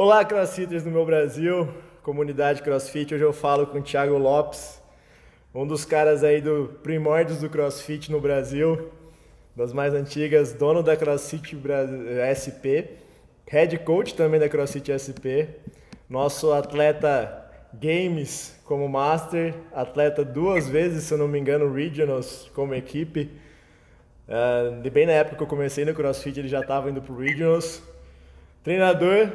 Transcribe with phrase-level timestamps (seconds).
[0.00, 1.68] Olá, crossfitters do meu Brasil,
[2.04, 3.12] comunidade crossfit.
[3.12, 4.80] Hoje eu falo com o Thiago Lopes,
[5.52, 8.92] um dos caras aí do primórdios do crossfit no Brasil,
[9.56, 11.58] das mais antigas, dono da CrossFit
[12.30, 12.94] SP,
[13.48, 15.50] head coach também da CrossFit SP,
[16.08, 22.72] nosso atleta games como master, atleta duas vezes, se eu não me engano, regionals como
[22.72, 23.32] equipe.
[24.28, 27.82] Uh, bem na época que eu comecei no CrossFit, ele já estava indo para regionals.
[28.62, 29.32] Treinador,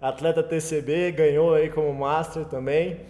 [0.00, 3.00] atleta TCB, ganhou aí como Master também.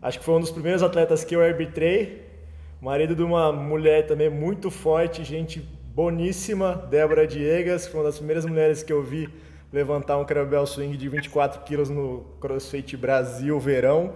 [0.00, 2.26] Acho que foi um dos primeiros atletas que eu arbitrei.
[2.80, 8.44] Marido de uma mulher também muito forte, gente boníssima, Débora Diegas, foi uma das primeiras
[8.44, 9.32] mulheres que eu vi
[9.72, 14.12] levantar um Carabel Swing de 24 quilos no CrossFit Brasil Verão,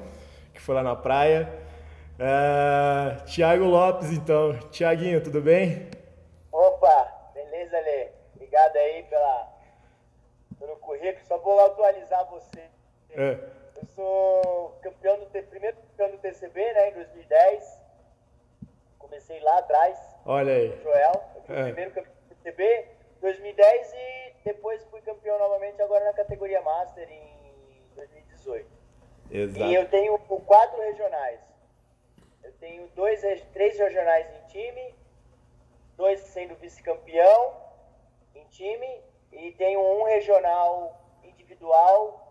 [0.53, 1.51] que foi lá na praia.
[2.19, 4.53] Uh, Tiago Lopes, então.
[4.71, 5.89] Tiaguinho, tudo bem?
[6.53, 8.09] Opa, beleza, Lê?
[8.35, 9.50] Obrigado aí pela
[11.01, 11.27] currículo.
[11.27, 12.69] Só vou atualizar você.
[13.11, 13.39] É.
[13.77, 17.81] Eu sou campeão do primeiro campeão do TCB, né, em 2010.
[18.99, 19.99] Comecei lá atrás.
[20.27, 20.81] Olha aí.
[20.83, 21.25] Joel.
[21.35, 21.61] Eu fui é.
[21.61, 22.89] o primeiro campeão do TCB
[23.21, 28.69] 2010 e depois fui campeão novamente agora na categoria Master em 2018.
[29.31, 29.65] Exato.
[29.65, 31.41] E eu tenho quatro regionais.
[32.43, 33.21] Eu tenho dois,
[33.53, 34.95] três regionais em time,
[35.97, 37.57] dois sendo vice-campeão
[38.35, 39.03] em time
[39.33, 42.27] e tenho um regional individual,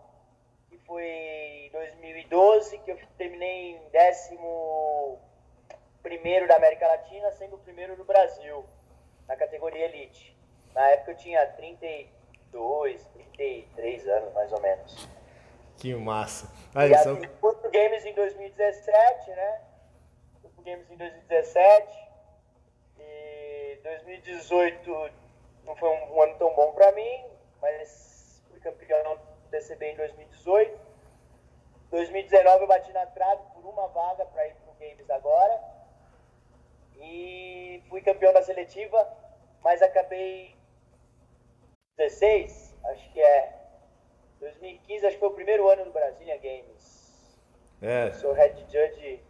[0.70, 5.20] que foi em 2012, que eu terminei em décimo
[6.02, 8.66] primeiro da América Latina, sendo o primeiro do Brasil,
[9.28, 10.36] na categoria Elite.
[10.74, 15.10] Na época eu tinha 32, 33 anos, mais ou menos.
[15.78, 16.52] Que massa.
[16.76, 17.14] Aí, e são...
[17.14, 19.62] assim, Porto Games em 2017, né?
[20.42, 22.10] Porto Games em 2017.
[23.00, 25.12] E 2018
[25.64, 27.24] não foi um, um ano tão bom para mim,
[27.62, 28.09] mas
[28.60, 30.80] fui campeão do TCB em 2018.
[31.90, 35.80] 2019 eu bati na trave por uma vaga para ir para o Games agora.
[36.98, 39.12] E fui campeão da seletiva,
[39.64, 40.56] mas acabei
[41.98, 43.58] 16, acho que é
[44.40, 47.40] 2015, acho que foi o primeiro ano do Brasília Games.
[47.82, 48.12] É.
[48.12, 49.24] Sou head judge,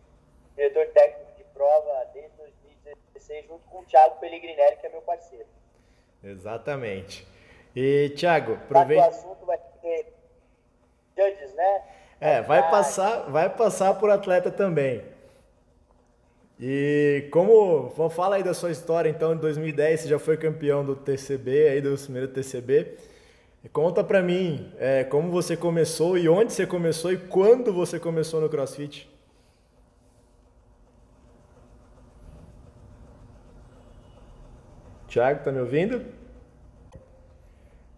[0.56, 5.48] diretor técnico de prova desde 2016, junto com o Thiago Pellegrinelli, que é meu parceiro.
[6.24, 7.28] Exatamente.
[7.76, 9.06] E, Thiago, aproveita.
[9.06, 10.14] O assunto vai ter
[11.18, 11.82] judges, né?
[12.20, 15.04] É, vai passar, vai passar por atleta também.
[16.60, 20.96] E como, fala aí da sua história, então, em 2010 você já foi campeão do
[20.96, 22.98] TCB, aí do primeiro TCB.
[23.72, 28.42] Conta pra mim é, como você começou e onde você começou e quando você começou
[28.42, 29.10] no CrossFit.
[35.08, 36.06] Tiago, tá me ouvindo?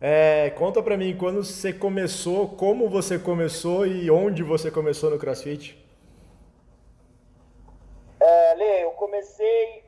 [0.03, 5.19] É, conta pra mim quando você começou, como você começou e onde você começou no
[5.19, 5.77] CrossFit.
[8.19, 9.83] É, Lê, eu comecei,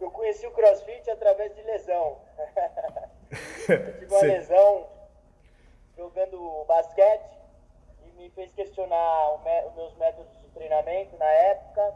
[0.00, 2.18] eu conheci o CrossFit através de lesão.
[3.68, 4.86] eu tive uma lesão
[5.96, 7.36] jogando basquete
[8.06, 11.94] e me fez questionar os meus métodos de treinamento na época.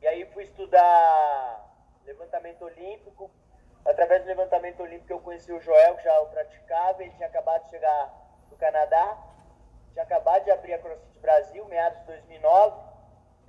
[0.00, 1.68] E aí fui estudar
[2.06, 3.28] levantamento olímpico.
[3.84, 7.64] Através do levantamento olímpico eu conheci o Joel, que já o praticava, ele tinha acabado
[7.64, 8.12] de chegar
[8.48, 9.18] do Canadá,
[9.92, 12.80] tinha acabado de abrir a CrossFit Brasil, meados de 2009.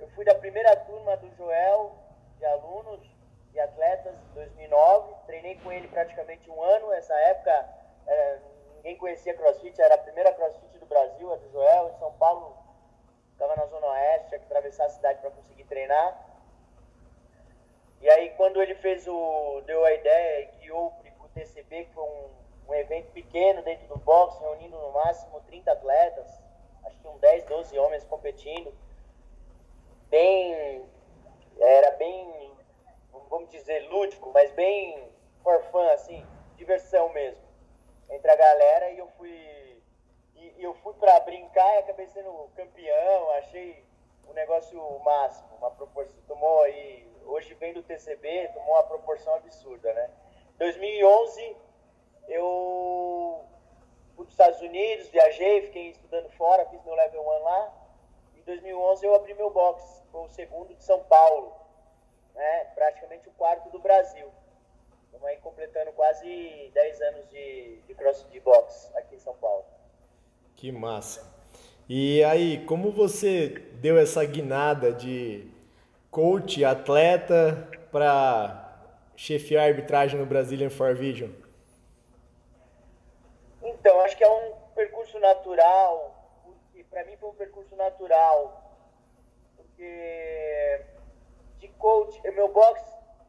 [0.00, 1.96] Eu fui da primeira turma do Joel,
[2.38, 3.00] de alunos
[3.52, 5.14] e atletas, em 2009.
[5.26, 6.92] Treinei com ele praticamente um ano.
[6.92, 7.68] Essa época
[8.06, 8.38] é,
[8.76, 12.56] ninguém conhecia CrossFit, era a primeira CrossFit do Brasil, a do Joel, em São Paulo.
[13.32, 16.33] Estava na Zona Oeste, tinha que atravessar a cidade para conseguir treinar.
[18.04, 19.62] E aí quando ele fez o.
[19.64, 22.28] deu a ideia e criou o TCB, que foi um,
[22.68, 26.26] um evento pequeno dentro do boxe, reunindo no máximo 30 atletas,
[26.84, 28.74] acho que um 10, 12 homens competindo.
[30.10, 30.84] Bem.
[31.58, 32.52] Era bem,
[33.30, 35.08] vamos dizer, lúdico, mas bem
[35.42, 36.26] for assim,
[36.56, 37.42] diversão mesmo.
[38.10, 39.82] Entre a galera e eu fui.
[40.36, 43.82] E, eu fui pra brincar e acabei sendo campeão, achei
[44.26, 46.20] o um negócio máximo, uma proporção.
[46.28, 50.10] Tomou aí hoje vem do TCB, tomou uma proporção absurda, né?
[50.58, 51.56] 2011
[52.28, 53.44] eu
[54.14, 57.72] fui para os Estados Unidos, viajei, fiquei estudando fora, fiz meu level 1 lá.
[58.36, 61.52] Em 2011 eu abri meu box, foi o segundo de São Paulo,
[62.34, 62.64] né?
[62.74, 64.28] Praticamente o quarto do Brasil.
[65.06, 69.64] Estamos aí completando quase 10 anos de, de crossfit box aqui em São Paulo.
[70.56, 71.32] Que massa.
[71.88, 75.53] E aí, como você deu essa guinada de
[76.14, 78.72] coach, atleta, para
[79.16, 81.32] chefiar a arbitragem no Brazilian For Vision?
[83.60, 86.14] Então, acho que é um percurso natural,
[86.72, 88.78] e para mim foi um percurso natural,
[89.56, 90.84] porque
[91.58, 92.80] de coach, meu box,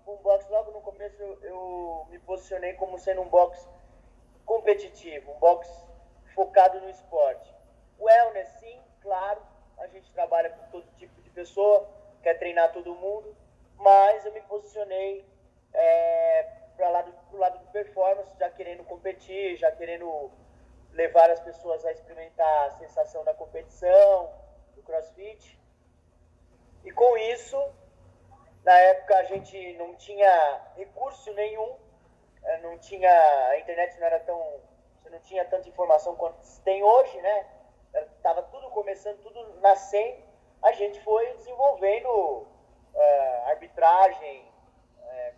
[0.06, 3.68] um box logo no começo eu, eu me posicionei como sendo um box
[4.46, 5.68] competitivo, um box
[6.36, 7.52] focado no esporte.
[8.00, 9.42] Wellness, sim, claro,
[9.80, 11.95] a gente trabalha com todo tipo de pessoa,
[12.26, 13.38] quer treinar todo mundo,
[13.78, 15.24] mas eu me posicionei
[15.72, 16.44] é,
[16.76, 20.32] para lado, o lado do performance, já querendo competir, já querendo
[20.94, 24.34] levar as pessoas a experimentar a sensação da competição,
[24.76, 25.60] do crossfit.
[26.84, 27.58] E com isso,
[28.64, 31.78] na época a gente não tinha recurso nenhum,
[32.44, 34.40] é, não tinha, a internet não era tão,
[34.98, 37.46] você não tinha tanta informação quanto tem hoje, né?
[38.18, 40.35] Estava tudo começando, tudo nascendo.
[40.66, 42.48] A gente foi desenvolvendo
[42.96, 44.52] é, arbitragem,
[45.04, 45.34] é,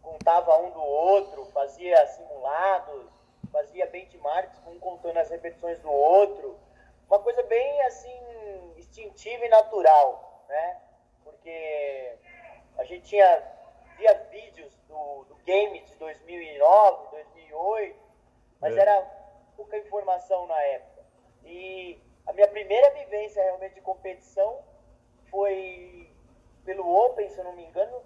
[0.00, 3.12] contava um do outro, fazia simulados,
[3.52, 6.58] fazia benchmarks, um contando as repetições do outro.
[7.10, 10.80] Uma coisa bem assim, instintiva e natural, né?
[11.24, 12.16] Porque
[12.78, 13.42] a gente tinha,
[13.98, 18.00] via vídeos do, do game de 2009, 2008,
[18.62, 18.80] mas é.
[18.80, 19.02] era
[19.58, 21.04] pouca informação na época.
[21.44, 24.60] E a minha primeira vivência realmente de competição
[25.30, 26.10] foi
[26.64, 28.02] pelo Open, se eu não me engano,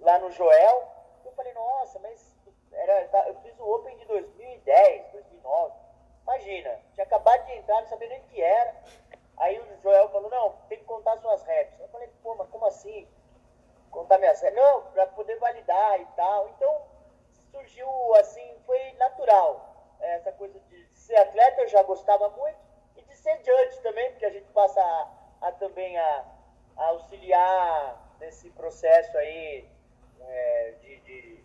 [0.00, 0.88] lá no Joel.
[1.24, 2.36] Eu falei, nossa, mas
[2.72, 5.74] era, tá, eu fiz o Open de 2010, 2009.
[6.22, 8.74] Imagina, tinha acabado de entrar, não sabia nem o que era.
[9.36, 11.78] Aí o Joel falou, não, tem que contar suas reps.
[11.78, 13.06] Eu falei, pô, mas como assim?
[13.90, 14.56] Contar minhas reps?
[14.56, 16.48] Não, para poder validar e tal.
[16.50, 16.82] Então,
[17.50, 19.74] surgiu assim, foi natural.
[20.00, 22.65] Essa coisa de ser atleta eu já gostava muito.
[23.16, 26.24] E de ser judge também, porque a gente passa a, a também a,
[26.76, 29.66] a auxiliar nesse processo aí
[30.20, 31.44] é, de, de,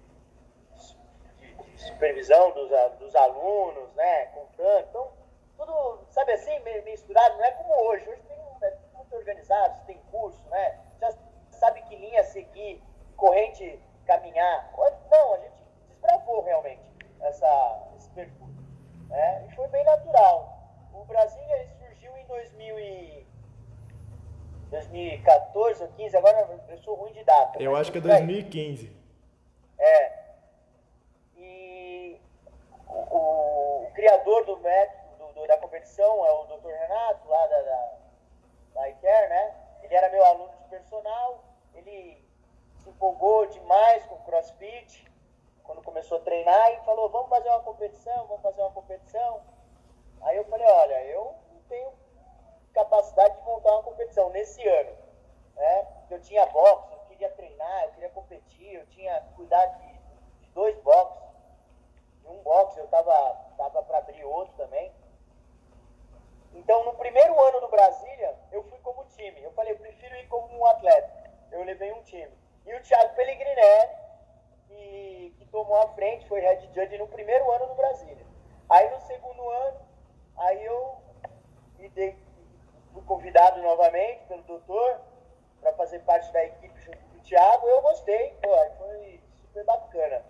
[1.39, 2.69] de, de, supervisão dos,
[2.99, 4.87] dos alunos, né, contando.
[4.89, 5.11] Então,
[5.57, 8.09] tudo, sabe assim, misturado, não é como hoje.
[8.09, 10.79] Hoje tem é muito organizado, tem curso, né?
[10.99, 11.13] Já
[11.51, 12.83] sabe que linha seguir,
[13.15, 14.71] corrente caminhar.
[15.09, 16.81] Não, a gente desbravou realmente
[17.21, 18.61] essa, esse percurso.
[19.07, 19.47] Né?
[19.47, 20.50] E foi bem natural.
[20.93, 23.27] O Brasil ele surgiu em 2000 e
[24.69, 27.61] 2014 ou 15, agora eu sou ruim de data.
[27.61, 28.95] Eu acho que é 2015.
[29.77, 30.21] É.
[31.35, 32.21] E
[32.87, 36.69] o, o criador do método do, da competição é o Dr.
[36.69, 37.93] Renato, lá da, da,
[38.75, 39.55] da iCare, né?
[39.83, 42.23] Ele era meu aluno de personal, ele
[42.77, 45.11] se empolgou demais com o CrossFit
[45.63, 49.41] quando começou a treinar e falou, vamos fazer uma competição, vamos fazer uma competição.
[50.23, 51.91] Aí eu falei, olha, eu não tenho
[52.73, 54.95] capacidade de montar uma competição nesse ano.
[55.55, 55.87] Né?
[56.09, 59.87] Eu tinha boxe, eu queria treinar, eu queria competir, eu tinha que cuidar de,
[60.41, 61.21] de dois boxes.
[62.21, 64.91] De um boxe eu estava tava para abrir outro também.
[66.53, 69.41] Então, no primeiro ano no Brasília, eu fui como time.
[69.41, 71.31] Eu falei, eu prefiro ir como um atleta.
[71.51, 72.31] Eu levei um time.
[72.65, 73.91] E o Thiago Pellegrinelli,
[74.67, 78.25] que, que tomou a frente, foi head judge no primeiro ano no Brasília.
[78.69, 79.79] Aí, no segundo ano,
[80.41, 80.97] aí eu
[81.77, 82.17] me dei
[82.93, 85.01] fui convidado novamente pelo doutor
[85.61, 87.67] para fazer parte da equipe junto com o Thiago.
[87.67, 90.23] Eu gostei, pô, foi super bacana.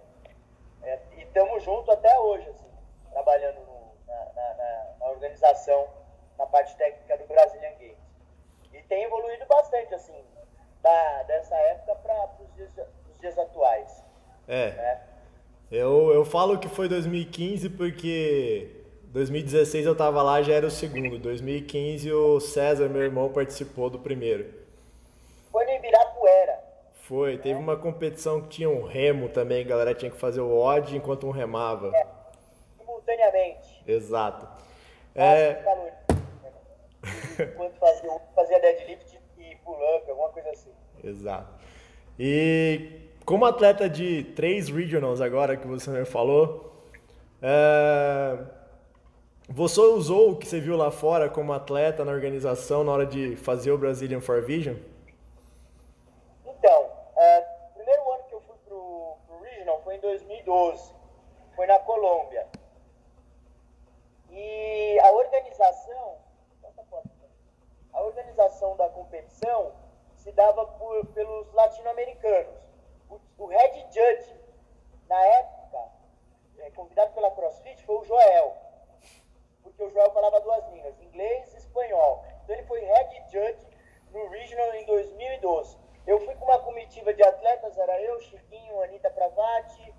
[0.84, 2.70] É, e estamos juntos até hoje, assim,
[3.12, 5.88] trabalhando no, na, na, na, organização,
[6.38, 7.98] na parte técnica do Brazilian Games.
[8.74, 10.26] E tem evoluído bastante, assim,
[10.82, 12.80] da, dessa época para os dias,
[13.20, 14.04] dias atuais.
[14.48, 14.72] É.
[14.72, 15.02] Né?
[15.72, 18.81] Eu, eu falo que foi 2015 porque
[19.12, 21.20] 2016 eu tava lá, já era o segundo.
[21.20, 24.54] 2015 o César, meu irmão, participou do primeiro.
[25.52, 26.60] Foi no Ibirapuera.
[26.94, 30.58] Foi, teve uma competição que tinha um remo também, a galera tinha que fazer o
[30.58, 31.92] odd enquanto um remava.
[31.94, 32.08] É,
[32.78, 33.84] simultaneamente.
[33.86, 34.48] Exato.
[35.14, 35.62] É...
[37.54, 40.70] Enquanto fazia, fazia deadlift e pull-up, alguma coisa assim.
[41.04, 41.52] Exato.
[42.18, 46.88] E como atleta de três regionals agora que você me falou,
[47.42, 48.61] é
[49.50, 53.36] você usou o que você viu lá fora como atleta na organização na hora de
[53.36, 54.78] fazer o Brazilian for Vision?
[56.46, 60.94] Então, é, o primeiro ano que eu fui pro, pro Regional foi em 2012.
[61.56, 62.48] Foi na Colômbia.
[64.30, 66.18] E a organização,
[67.92, 69.74] a organização da competição
[70.16, 72.56] se dava por, pelos latino-americanos.
[73.10, 74.34] O, o head judge,
[75.10, 75.78] na época,
[76.60, 78.71] é, convidado pela CrossFit, foi o Joel
[79.82, 82.24] porque o Joel falava duas línguas, inglês e espanhol.
[82.44, 83.68] Então ele foi head judge
[84.12, 85.78] no Regional em 2012.
[86.06, 89.94] Eu fui com uma comitiva de atletas, era eu, Chiquinho, Anitta Pravati,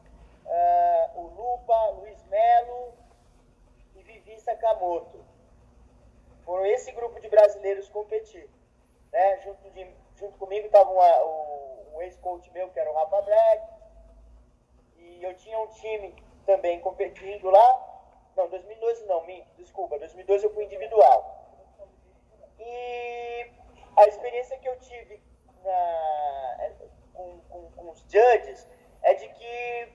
[0.46, 2.94] uh, o Lupa, Luiz Melo,
[4.38, 5.24] Sakamoto.
[6.44, 8.48] Foram esse grupo de brasileiros competir.
[9.12, 9.40] Né?
[9.40, 9.86] Junto, de,
[10.16, 13.68] junto comigo estava um, um ex-coach meu, que era o Rafa Black.
[14.96, 17.91] E eu tinha um time também competindo lá.
[18.36, 19.98] Não, 2012 não, minto, desculpa.
[19.98, 21.42] 2012 eu fui individual.
[22.58, 23.50] E
[23.96, 25.22] a experiência que eu tive
[25.62, 26.70] na,
[27.12, 28.66] com, com, com os judges
[29.02, 29.92] é de que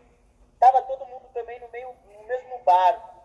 [0.53, 3.15] estava todo mundo também no, meio, no mesmo barco.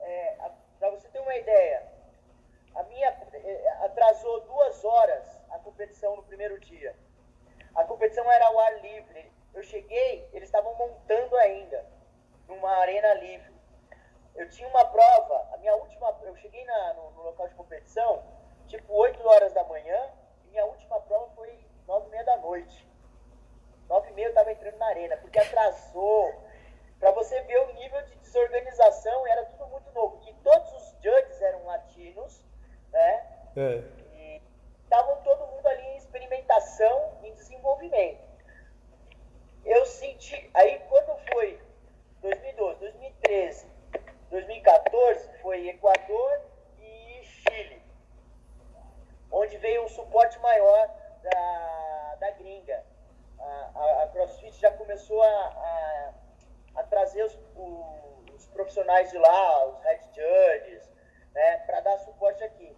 [0.00, 0.36] É,
[0.78, 1.86] Para você ter uma ideia,
[2.74, 6.94] a minha é, atrasou duas horas a competição no primeiro dia.
[7.74, 9.32] A competição era ao ar livre.
[9.54, 11.84] Eu cheguei, eles estavam montando ainda,
[12.46, 13.57] numa arena livre.
[14.38, 18.22] Eu tinha uma prova, a minha última, eu cheguei na, no, no local de competição,
[18.68, 20.12] tipo 8 horas da manhã,
[20.44, 22.88] e minha última prova foi 9 e meia da noite.
[23.88, 26.32] 9 e meia eu estava entrando na arena, porque atrasou.
[27.00, 30.22] Para você ver o nível de desorganização, era tudo muito novo.
[30.28, 32.44] E todos os judges eram latinos,
[32.92, 33.26] né?
[33.56, 33.82] É.
[34.14, 34.42] E
[34.84, 38.22] estavam todo mundo ali em experimentação, em desenvolvimento.
[39.64, 41.60] Eu senti, aí quando foi
[42.20, 43.77] 2012, 2013,
[44.30, 46.40] 2014, foi Equador
[46.78, 47.82] e Chile,
[49.30, 50.88] onde veio um suporte maior
[51.22, 52.84] da, da gringa.
[53.38, 56.12] A, a, a CrossFit já começou a, a,
[56.76, 60.90] a trazer os, os, profissionais de lá, os head judges,
[61.32, 62.76] né, para dar suporte aqui.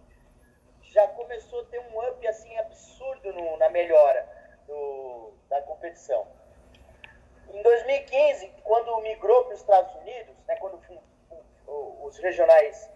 [0.83, 4.27] Já começou a ter um up assim absurdo no, na melhora
[4.67, 6.27] do, da competição.
[7.49, 10.79] Em 2015, quando migrou para os Estados Unidos, né, quando
[12.11, 12.89] os regionais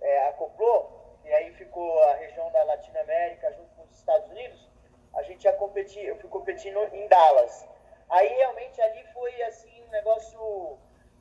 [0.00, 4.70] é, acoplou, e aí ficou a região da Latinoamérica junto com os Estados Unidos,
[5.14, 6.16] a gente ia competir,
[6.68, 7.66] em Dallas.
[8.08, 10.78] Aí realmente ali foi assim um negócio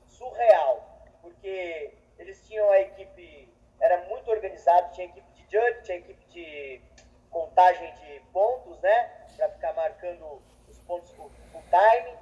[0.07, 0.85] surreal,
[1.21, 6.81] porque eles tinham a equipe, era muito organizado, tinha equipe de judge, tinha equipe de
[7.29, 12.17] contagem de pontos, né, para ficar marcando os pontos full, full time.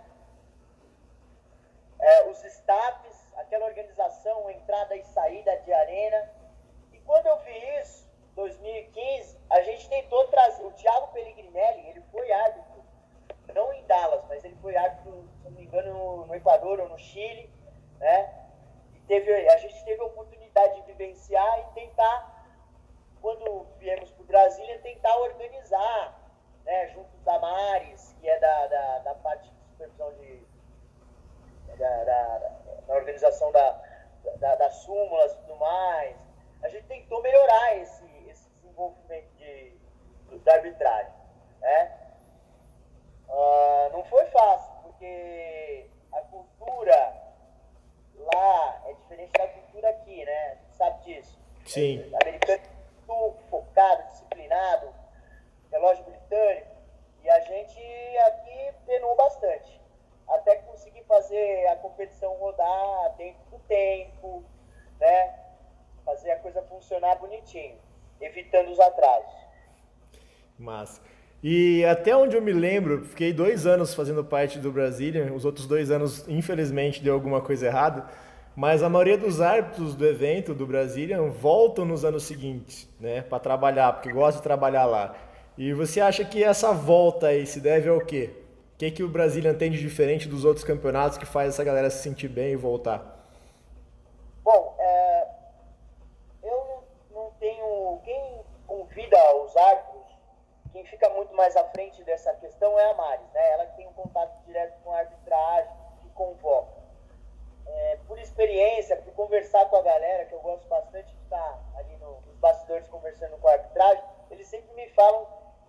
[1.99, 6.31] É, os staffs, aquela organização, entrada e saída de arena.
[6.93, 8.09] E quando eu vi isso,
[8.39, 10.63] 2015, a gente tentou trazer.
[10.63, 12.83] O Thiago Pellegrinelli, ele foi árbitro,
[13.53, 16.97] não em Dallas, mas ele foi árbitro, se não me engano, no Equador ou no
[16.97, 17.50] Chile,
[18.00, 18.33] né?
[18.93, 22.45] E teve, a gente teve a oportunidade de vivenciar e tentar,
[23.21, 26.17] quando viemos para o Brasília, tentar organizar,
[26.63, 30.41] né, junto da Mares, que é da, da, da parte de supervisão de.
[31.77, 32.37] da, da,
[32.87, 33.81] da organização da,
[34.37, 36.15] da, das súmulas e tudo mais.
[36.61, 38.09] A gente tentou melhorar esse,
[38.79, 39.73] desenvolvimento de,
[40.39, 41.13] da arbitragem.
[41.59, 41.97] Né?
[43.27, 47.13] Uh, não foi fácil, porque a cultura
[48.15, 50.51] lá é diferente da cultura aqui, né?
[50.51, 51.39] A gente sabe disso.
[51.69, 52.03] Sim.
[52.11, 54.88] O americano é muito focado, disciplinado,
[55.71, 56.67] relógio britânico,
[57.23, 57.79] e a gente
[58.27, 59.79] aqui penou bastante.
[60.27, 64.43] Até conseguir fazer a competição rodar dentro do tempo,
[64.99, 65.39] né?
[66.03, 67.77] Fazer a coisa funcionar bonitinho
[68.19, 69.33] evitando os atrasos.
[70.57, 70.99] Mas
[71.41, 75.65] e até onde eu me lembro, fiquei dois anos fazendo parte do Brasília, os outros
[75.65, 78.09] dois anos, infelizmente, deu alguma coisa errada,
[78.59, 83.39] mas a maioria dos árbitros do evento do Brasília voltam nos anos seguintes, né, para
[83.39, 85.15] trabalhar, porque gostam de trabalhar lá.
[85.57, 88.35] E você acha que essa volta aí se deve ao quê?
[88.73, 91.89] O que, que o Brasília tem de diferente dos outros campeonatos que faz essa galera
[91.89, 93.25] se sentir bem e voltar?
[94.43, 95.27] Bom, é,
[97.39, 98.01] tenho.
[98.03, 100.05] Quem convida os árbitros,
[100.73, 103.51] quem fica muito mais à frente dessa questão é a Maris, né?
[103.53, 106.78] Ela tem um contato direto com a arbitragem, que convoca.
[107.79, 111.95] É, por experiência, por conversar com a galera, que eu gosto bastante de estar ali
[111.95, 115.25] no, nos bastidores conversando com a arbitragem, eles sempre me falam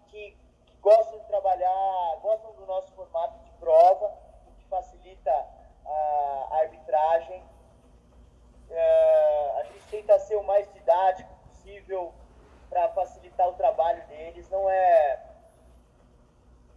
[0.09, 0.37] que,
[0.67, 4.12] que gostam de trabalhar, gostam do nosso formato de prova,
[4.59, 5.31] que facilita
[5.87, 7.45] a, a arbitragem.
[8.71, 12.12] É, a gente tenta ser o mais didático possível
[12.69, 14.50] para facilitar o trabalho deles.
[14.50, 15.21] Não é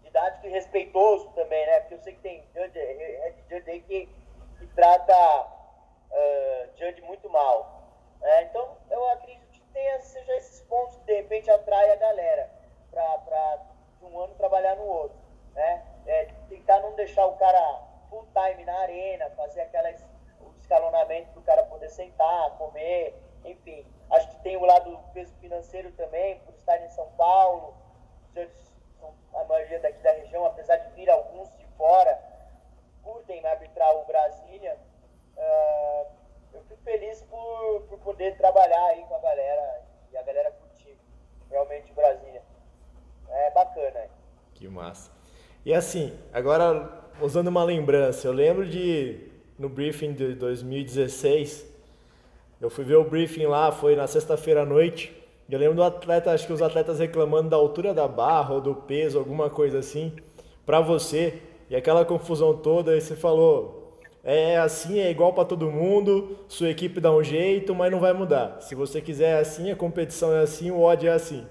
[0.03, 1.79] didático e respeitoso também, né?
[1.79, 4.22] Porque eu sei que tem head judge aí que,
[4.63, 5.13] que trata
[6.11, 7.83] uh, muito mal.
[8.21, 12.49] É, então, eu acredito que tenha, seja esses pontos que de repente atrai a galera
[12.91, 13.59] para
[13.99, 15.17] de um ano trabalhar no outro.
[15.53, 15.85] Né?
[16.07, 17.59] É, tentar não deixar o cara
[18.09, 19.89] full time na arena, fazer aquela,
[20.39, 23.85] o escalonamento para o cara poder sentar, comer, enfim.
[24.11, 27.75] Acho que tem o lado do peso financeiro também, por estar em São Paulo.
[29.33, 32.32] A maioria daqui da região, apesar de vir alguns de fora,
[33.03, 34.77] curtem arbitrar o Brasília.
[35.37, 36.05] Uh,
[36.53, 40.97] eu fico feliz por, por poder trabalhar aí com a galera e a galera curtir
[41.49, 42.41] realmente Brasília.
[43.29, 44.09] É bacana.
[44.53, 45.11] Que massa.
[45.65, 51.65] E assim, agora usando uma lembrança, eu lembro de no briefing de 2016,
[52.59, 55.13] eu fui ver o briefing lá, foi na sexta-feira à noite.
[55.49, 58.73] Eu lembro do atleta, acho que os atletas reclamando da altura da barra ou do
[58.73, 60.15] peso, alguma coisa assim,
[60.65, 61.41] para você.
[61.73, 66.69] E aquela confusão toda, e você falou: é assim, é igual para todo mundo, sua
[66.69, 68.61] equipe dá um jeito, mas não vai mudar.
[68.61, 71.43] Se você quiser é assim, a competição é assim, o odd é assim.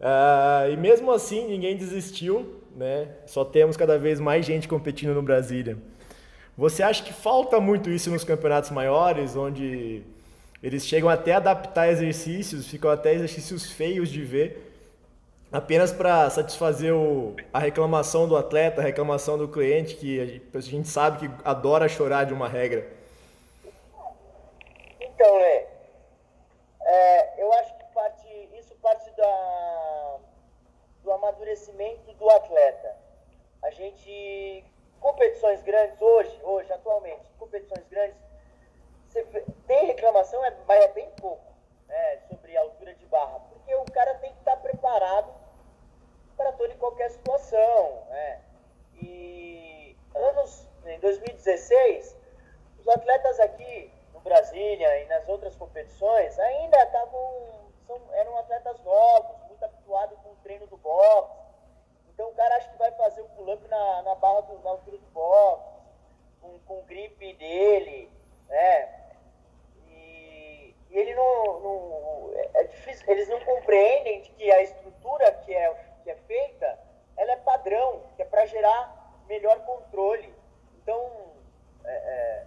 [0.00, 3.06] Uh, e mesmo assim, ninguém desistiu, né?
[3.24, 5.78] Só temos cada vez mais gente competindo no Brasília.
[6.58, 10.02] Você acha que falta muito isso nos campeonatos maiores, onde
[10.60, 14.73] eles chegam até a adaptar exercícios, ficam até exercícios feios de ver,
[15.54, 20.88] apenas para satisfazer o, a reclamação do atleta, a reclamação do cliente, que a gente
[20.88, 22.84] sabe que adora chorar de uma regra?
[25.00, 25.66] Então, é,
[26.80, 30.16] é eu acho que parte, isso parte da,
[31.04, 32.96] do amadurecimento do atleta.
[33.62, 34.64] A gente
[34.98, 38.16] competições grandes hoje, hoje, atualmente, competições grandes,
[39.68, 41.44] tem reclamação, é, mas é bem pouco
[41.86, 45.43] né, sobre a altura de barra, porque o cara tem que estar preparado
[46.36, 48.02] para toda e qualquer situação.
[48.08, 48.40] Né?
[49.02, 52.16] E anos, em 2016,
[52.78, 57.70] os atletas aqui no Brasília e nas outras competições ainda estavam,
[58.12, 61.44] eram atletas novos, muito habituados com o treino do boxe,
[62.14, 64.98] então o cara acha que vai fazer o pull-up na, na barra do, na altura
[64.98, 65.64] do box,
[66.40, 68.10] com, com o grip dele,
[68.48, 68.88] né?
[69.88, 75.52] E, e ele não, não é, é difícil, eles não compreendem que a estrutura que
[75.52, 76.78] é, que é feita,
[77.16, 80.32] ela é padrão, que é para gerar melhor controle.
[80.82, 81.32] Então,
[81.84, 82.46] é, é,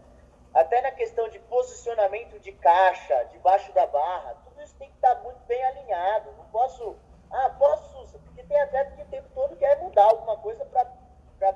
[0.54, 5.16] até na questão de posicionamento de caixa, debaixo da barra, tudo isso tem que estar
[5.16, 6.32] muito bem alinhado.
[6.38, 6.96] Não posso,
[7.32, 7.98] ah, posso
[8.48, 11.54] tem atleta que o tempo todo quer mudar alguma coisa para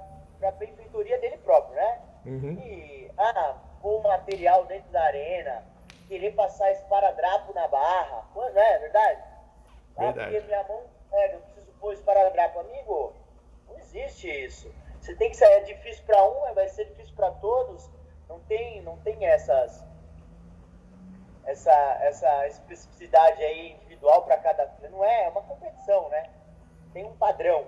[0.48, 2.02] a benfeitoria dele próprio, né?
[2.26, 2.52] Uhum.
[2.54, 5.64] E, ah, pôr o material dentro da arena,
[6.08, 9.24] querer passar esparadrapo na barra, não é verdade?
[9.98, 10.32] Ah, verdade.
[10.32, 10.84] porque minha mão
[11.14, 11.40] é,
[11.82, 13.14] eu preciso pôr esparadrapo, amigo.
[13.68, 14.74] Não existe isso.
[15.00, 17.90] Você tem que sair, é difícil para um, vai ser difícil para todos.
[18.30, 19.84] Não tem, não tem essas
[21.44, 26.30] essa, essa especificidade aí individual para cada não é, é uma competição, né?
[26.94, 27.68] tem um padrão.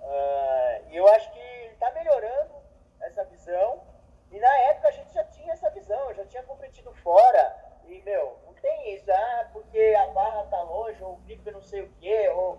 [0.00, 2.54] Uh, e eu acho que está melhorando
[3.00, 3.82] essa visão.
[4.30, 7.56] E na época a gente já tinha essa visão, eu já tinha competido fora.
[7.84, 11.62] E, meu, não tem isso, ah, porque a barra tá longe, ou o pico não
[11.62, 12.58] sei o quê, ou,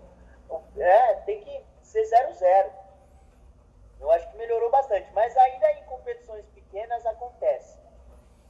[0.76, 2.70] é, tem que ser 0-0.
[4.00, 7.78] Eu acho que melhorou bastante, mas ainda em competições pequenas acontece.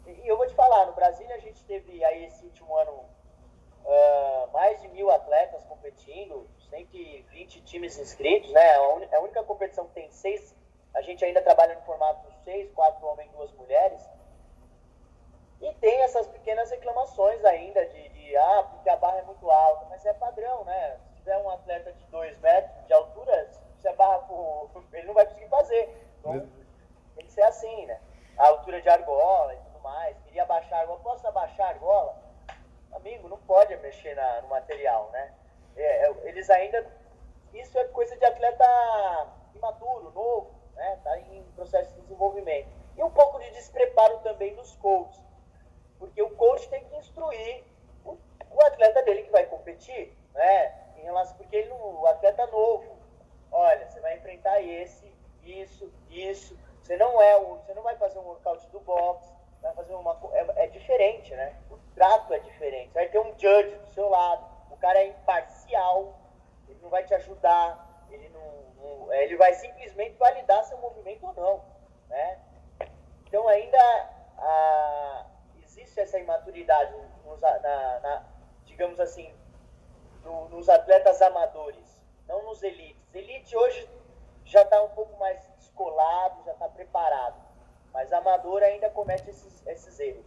[0.06, 4.50] E, eu vou te falar, no Brasil a gente teve aí esse último ano uh,
[4.52, 8.74] mais de mil atletas competindo, 120 times inscritos, né?
[9.12, 10.54] A única competição que tem seis,
[10.94, 14.02] a gente ainda trabalha no formato seis, quatro homens e duas mulheres.
[15.60, 19.86] E tem essas pequenas reclamações ainda de, de, ah, porque a barra é muito alta,
[19.88, 20.98] mas é padrão, né?
[21.24, 25.14] Se tiver um atleta de 2 metros de altura, se a barra for, ele não
[25.14, 25.88] vai conseguir fazer.
[26.20, 26.46] Então,
[27.16, 27.98] tem que ser assim, né?
[28.36, 30.14] A altura de argola e tudo mais.
[30.24, 31.00] Queria abaixar a argola.
[31.00, 32.22] Posso abaixar a argola?
[32.92, 35.32] Amigo, não pode mexer na, no material, né?
[35.76, 36.86] É, é, eles ainda.
[37.54, 38.66] Isso é coisa de atleta
[39.54, 40.94] imaturo, novo, né?
[40.98, 42.68] Está em processo de desenvolvimento.
[42.98, 45.24] E um pouco de despreparo também dos coaches.
[45.98, 47.64] Porque o coach tem que instruir
[48.04, 48.10] o,
[48.50, 50.84] o atleta dele que vai competir, né?
[50.96, 52.98] Em relação, porque ele, o atleta novo,
[53.50, 56.58] olha, você vai enfrentar esse, isso, isso.
[56.82, 60.18] Você não é o, você não vai fazer um workout do box, vai fazer uma
[60.32, 61.56] é, é diferente, né?
[61.70, 62.92] O trato é diferente.
[62.92, 64.54] Vai ter um judge do seu lado
[64.84, 66.14] cara é imparcial,
[66.68, 68.42] ele não vai te ajudar, ele, não,
[68.76, 71.64] não, é, ele vai simplesmente validar seu movimento ou não.
[72.06, 72.38] Né?
[73.26, 73.78] Então ainda
[74.36, 75.26] a,
[75.62, 76.94] existe essa imaturidade
[77.40, 78.26] na, na,
[78.66, 79.34] digamos assim,
[80.24, 83.02] no, nos atletas amadores, não nos elites.
[83.14, 83.88] Elite hoje
[84.44, 87.36] já está um pouco mais descolado, já está preparado,
[87.92, 90.24] mas amador ainda comete esses, esses erros.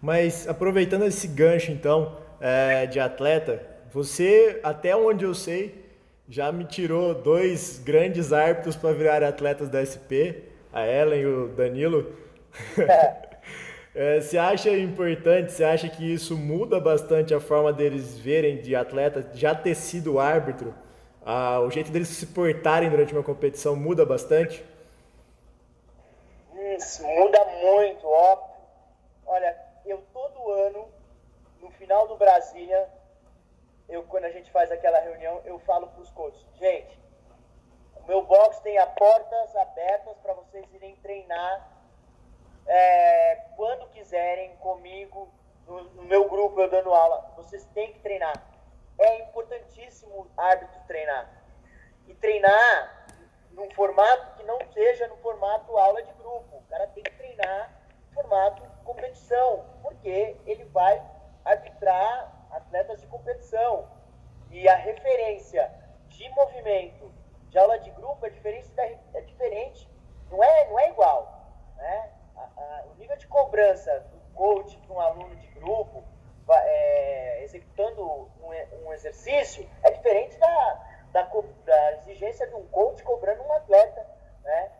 [0.00, 5.84] Mas aproveitando esse gancho então, é, de atleta, você, até onde eu sei,
[6.28, 11.48] já me tirou dois grandes árbitros para virar atletas da SP, a Ellen e o
[11.48, 12.12] Danilo.
[12.78, 13.28] É,
[13.94, 18.74] É, você acha importante, você acha que isso muda bastante a forma deles verem de
[18.74, 20.74] atleta, já ter sido árbitro?
[21.24, 24.64] Ah, o jeito deles se portarem durante uma competição muda bastante?
[26.76, 28.48] Isso, muda muito, ó.
[29.26, 30.88] Olha, eu todo ano,
[31.62, 32.88] no final do Brasília,
[33.88, 36.98] eu quando a gente faz aquela reunião, eu falo para os coaches, gente,
[37.94, 41.73] o meu box tem as portas abertas para vocês irem treinar
[42.66, 45.32] é, quando quiserem comigo,
[45.66, 47.32] no, no, meu grupo, eu dando aula.
[47.36, 48.34] Vocês têm que treinar.
[48.98, 51.28] É importantíssimo árbitro treinar.
[52.06, 53.06] E treinar
[53.52, 56.56] num formato que não seja no formato aula de grupo.
[56.56, 57.70] O cara tem que treinar
[58.08, 61.02] no formato competição, porque ele vai
[61.44, 63.88] arbitrar atletas de competição.
[64.50, 65.72] E a referência
[66.08, 67.12] de movimento
[67.48, 69.88] de aula de grupo é diferente, da, é diferente.
[70.30, 71.50] Não, é, não é igual.
[71.76, 72.10] Né?
[72.56, 76.04] A, o nível de cobrança do coach para um aluno de grupo
[76.48, 81.22] é, executando um, um, exercício é diferente da, da,
[81.64, 84.06] da, exigência de um coach cobrando um atleta.
[84.42, 84.72] Né?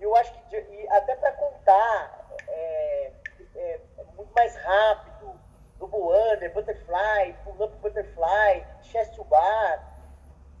[0.00, 3.12] Eu acho que, e até para contar, é,
[3.54, 5.38] é, é muito mais rápido
[5.78, 9.84] double under, butterfly, pull up butterfly, chest to bar,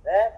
[0.04, 0.32] né?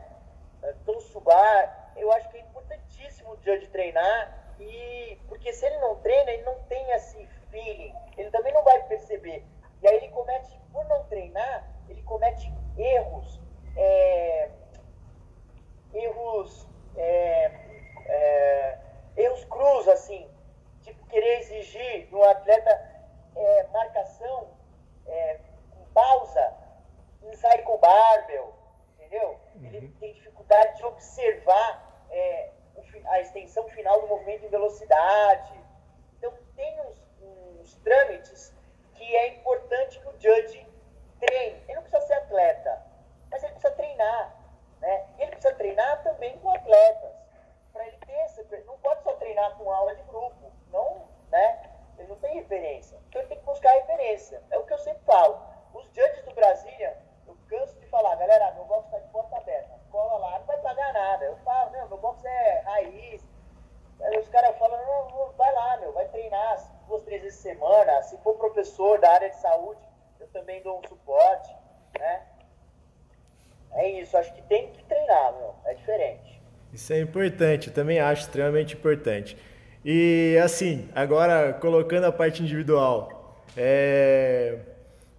[0.85, 1.93] Toast to bar.
[1.97, 6.43] Eu acho que é importantíssimo o judge treinar e porque se ele não treina, ele
[6.43, 9.45] não tem esse feeling, ele também não vai perceber.
[9.83, 13.41] E aí ele comete, por não treinar, ele comete erros,
[13.77, 14.51] é,
[15.95, 17.51] erros, é,
[18.07, 18.79] é,
[19.17, 20.29] erros cruz, assim,
[20.83, 22.71] tipo querer exigir de um atleta
[23.35, 24.49] é, marcação
[25.07, 26.55] é, com pausa
[27.23, 28.55] em cycle barbell,
[28.99, 29.41] entendeu?
[29.57, 29.67] Uhum.
[29.67, 32.51] Ele tem dificuldade de observar é,
[33.07, 35.53] a extensão final do movimento em velocidade.
[36.19, 38.55] Então, tem uns, uns trâmites
[38.95, 40.67] que é importante que o judge
[41.19, 41.63] treine.
[41.67, 42.83] Ele não precisa ser atleta,
[43.31, 44.37] mas ele precisa treinar.
[44.81, 45.07] Né?
[45.19, 47.11] E ele precisa treinar também com atletas.
[47.73, 48.43] Para ele ter essa.
[48.67, 50.53] Não pode só treinar com aula de grupo.
[50.73, 51.71] Não, né?
[51.99, 52.99] Ele não tem referência.
[53.09, 54.43] Então ele tem que buscar referência.
[54.51, 55.41] É o que eu sempre falo.
[55.73, 56.97] Os judges do Brasília,
[57.27, 59.79] eu canso de falar, galera, meu box está de porta aberta.
[59.91, 61.25] Cola lá, não vai pagar nada.
[61.25, 63.29] Eu falo, não, meu box é raiz.
[64.03, 68.03] Aí os caras falam, não, vai lá, meu, vai treinar duas, três vezes por semana.
[68.03, 69.81] Se for professor da área de saúde,
[70.19, 71.55] eu também dou um suporte,
[71.99, 72.27] né?
[73.73, 75.55] É isso, acho que tem que treinar, meu.
[75.65, 76.43] É diferente.
[76.73, 79.37] Isso é importante, eu também acho extremamente importante.
[79.85, 84.59] E assim, agora colocando a parte individual, é...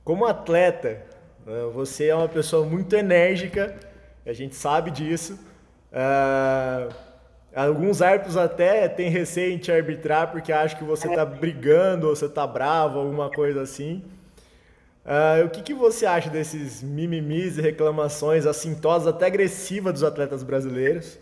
[0.04, 1.04] como atleta,
[1.46, 3.76] né, você é uma pessoa muito enérgica,
[4.26, 5.38] a gente sabe disso.
[5.92, 7.12] Uh...
[7.54, 12.16] Alguns árbitros até têm receio em te arbitrar porque acham que você está brigando ou
[12.16, 14.02] você está bravo, alguma coisa assim.
[15.04, 20.44] Uh, o que, que você acha desses mimimis e reclamações assintosas, até agressivas dos atletas
[20.44, 21.20] brasileiros?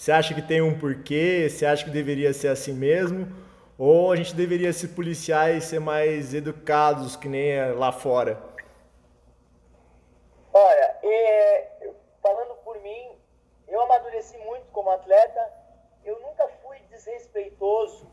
[0.00, 1.46] Você acha que tem um porquê?
[1.46, 3.28] Você acha que deveria ser assim mesmo?
[3.76, 8.40] Ou a gente deveria se policiar e ser mais educados, que nem é lá fora?
[10.54, 11.90] Olha, é,
[12.22, 13.10] falando por mim,
[13.68, 15.52] eu amadureci muito como atleta.
[16.02, 18.10] Eu nunca fui desrespeitoso,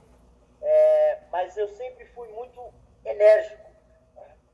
[0.61, 2.59] é, mas eu sempre fui muito
[3.05, 3.65] enérgico.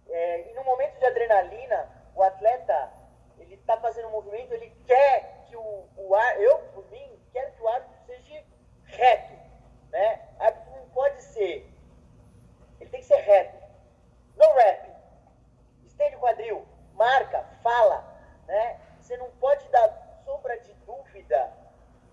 [0.07, 2.93] É, e no momento de adrenalina, o atleta
[3.39, 7.51] ele está fazendo um movimento, ele quer que o, o ar, eu por mim quero
[7.51, 8.43] que o árbitro seja
[8.85, 9.33] reto.
[9.89, 10.21] Né?
[10.39, 11.69] O árbitro não pode ser.
[12.79, 13.61] Ele tem que ser reto.
[14.37, 14.89] No rap.
[15.85, 16.65] Estende o quadril.
[16.93, 17.43] Marca.
[17.61, 18.05] Fala.
[18.47, 18.79] Né?
[18.99, 21.51] Você não pode dar sombra de dúvida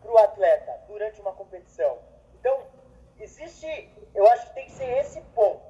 [0.00, 1.98] para o atleta durante uma competição.
[2.34, 2.66] Então,
[3.18, 3.94] existe.
[4.14, 5.62] Eu acho que tem que ser esse ponto.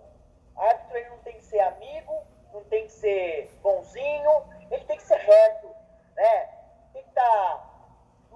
[0.56, 4.30] O árbitro ele não tem que ser amigo, não tem que ser bonzinho,
[4.70, 5.68] ele tem que ser reto.
[6.14, 6.46] Né?
[6.92, 7.22] Tem que estar.
[7.24, 7.69] Tá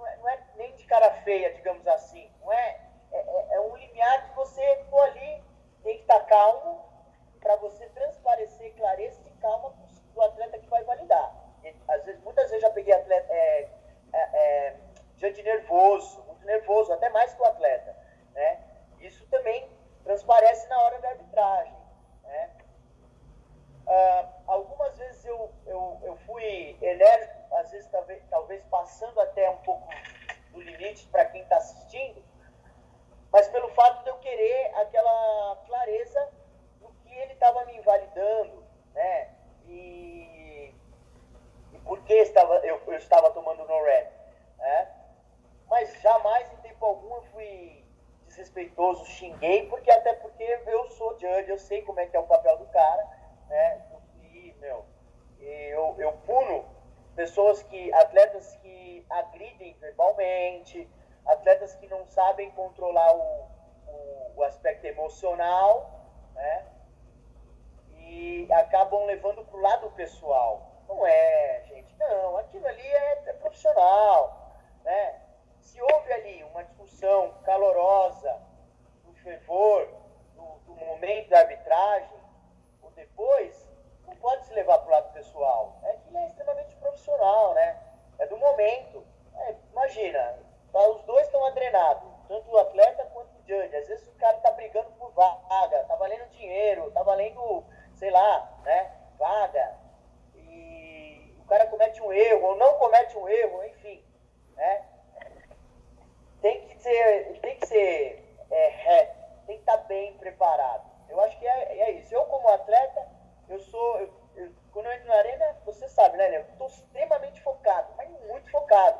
[0.05, 2.29] não é, não é nem de cara feia, digamos assim.
[2.41, 2.79] Não é,
[3.11, 5.43] é, é, é um limiar que você for ali,
[5.83, 6.85] tem que estar calmo
[7.39, 11.33] para você transparecer clareza e calma para o atleta que vai validar.
[11.63, 13.69] E, às vezes, muitas vezes já peguei atleta é,
[14.13, 14.75] é, é,
[15.15, 17.95] diante nervoso, muito nervoso, até mais que o atleta.
[18.33, 18.59] Né?
[18.99, 19.69] Isso também
[20.03, 21.75] transparece na hora da arbitragem.
[22.23, 22.49] Né?
[23.87, 29.57] Ah, algumas vezes eu, eu, eu fui enérgico às vezes talvez, talvez passando até um
[29.57, 29.87] pouco
[30.51, 32.23] do limite para quem está assistindo,
[33.31, 36.31] mas pelo fato de eu querer aquela clareza
[36.79, 38.63] do que ele estava me invalidando,
[38.93, 39.29] né?
[39.67, 40.73] E,
[41.73, 44.07] e por que estava, eu, eu estava tomando no red,
[44.57, 44.91] né?
[45.67, 47.83] Mas jamais em tempo algum eu fui
[48.27, 52.27] desrespeitoso, xinguei, porque até porque eu sou judge, eu sei como é que é o
[52.27, 53.05] papel do cara,
[53.47, 53.85] né?
[54.21, 54.85] E, meu,
[55.39, 56.74] eu, eu puno
[57.15, 60.87] pessoas que, atletas que agridem verbalmente,
[61.25, 63.47] atletas que não sabem controlar o,
[63.87, 65.89] o, o aspecto emocional,
[66.33, 66.65] né?
[67.97, 70.71] E acabam levando para o lado pessoal.
[70.87, 75.21] Não é, gente, não, aquilo ali é, é profissional, né?
[75.59, 78.39] Se houve ali uma discussão calorosa,
[79.05, 79.87] no fervor,
[80.35, 82.19] do, do momento da arbitragem,
[82.83, 83.64] ou depois,
[84.15, 85.77] não pode se levar para o lado pessoal.
[85.83, 87.77] É que é extremamente profissional, né?
[88.17, 89.05] É do momento.
[89.35, 90.39] É, imagina,
[90.71, 93.75] tá, os dois estão adrenados, tanto o atleta quanto o judge.
[93.75, 98.57] Às vezes o cara está brigando por vaga, tá valendo dinheiro, tá valendo, sei lá,
[98.63, 98.91] né?
[99.17, 99.75] Vaga.
[100.35, 104.03] E o cara comete um erro, ou não comete um erro, enfim.
[104.55, 104.85] Né?
[106.41, 110.89] Tem que ser, tem que ser é, reto, tem que estar tá bem preparado.
[111.09, 112.13] Eu acho que é, é isso.
[112.13, 113.14] Eu, como atleta,
[113.49, 113.99] eu sou.
[113.99, 118.09] Eu, eu, quando eu entro na arena, você sabe, né, Eu estou extremamente focado, mas
[118.27, 118.99] muito focado.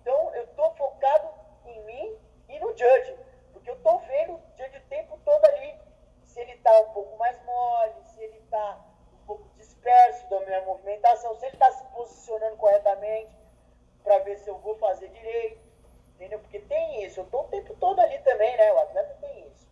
[0.00, 1.28] Então, eu estou focado
[1.64, 3.16] em mim e no judge,
[3.52, 5.74] porque eu estou vendo o judge o tempo todo ali.
[6.24, 8.84] Se ele está um pouco mais mole, se ele está
[9.22, 13.34] um pouco disperso da minha movimentação, se ele está se posicionando corretamente
[14.02, 15.60] para ver se eu vou fazer direito,
[16.14, 16.38] entendeu?
[16.40, 18.72] Porque tem isso, eu estou o tempo todo ali também, né?
[18.72, 19.66] O atleta tem isso.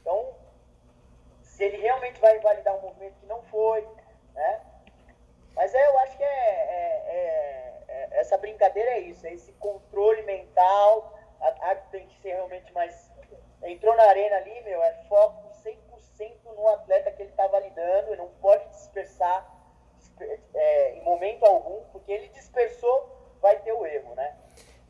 [0.00, 0.34] Então,
[1.54, 3.86] se ele realmente vai invalidar um movimento que não foi,
[4.34, 4.60] né?
[5.54, 9.52] Mas é, eu acho que é, é, é, é essa brincadeira é isso, é esse
[9.52, 13.08] controle mental, a, a, tem que ser realmente mais...
[13.62, 18.16] Entrou na arena ali, meu, é foco 100% no atleta que ele está validando, e
[18.16, 19.48] não pode dispersar
[20.54, 24.36] é, em momento algum, porque ele dispersou, vai ter o erro, né?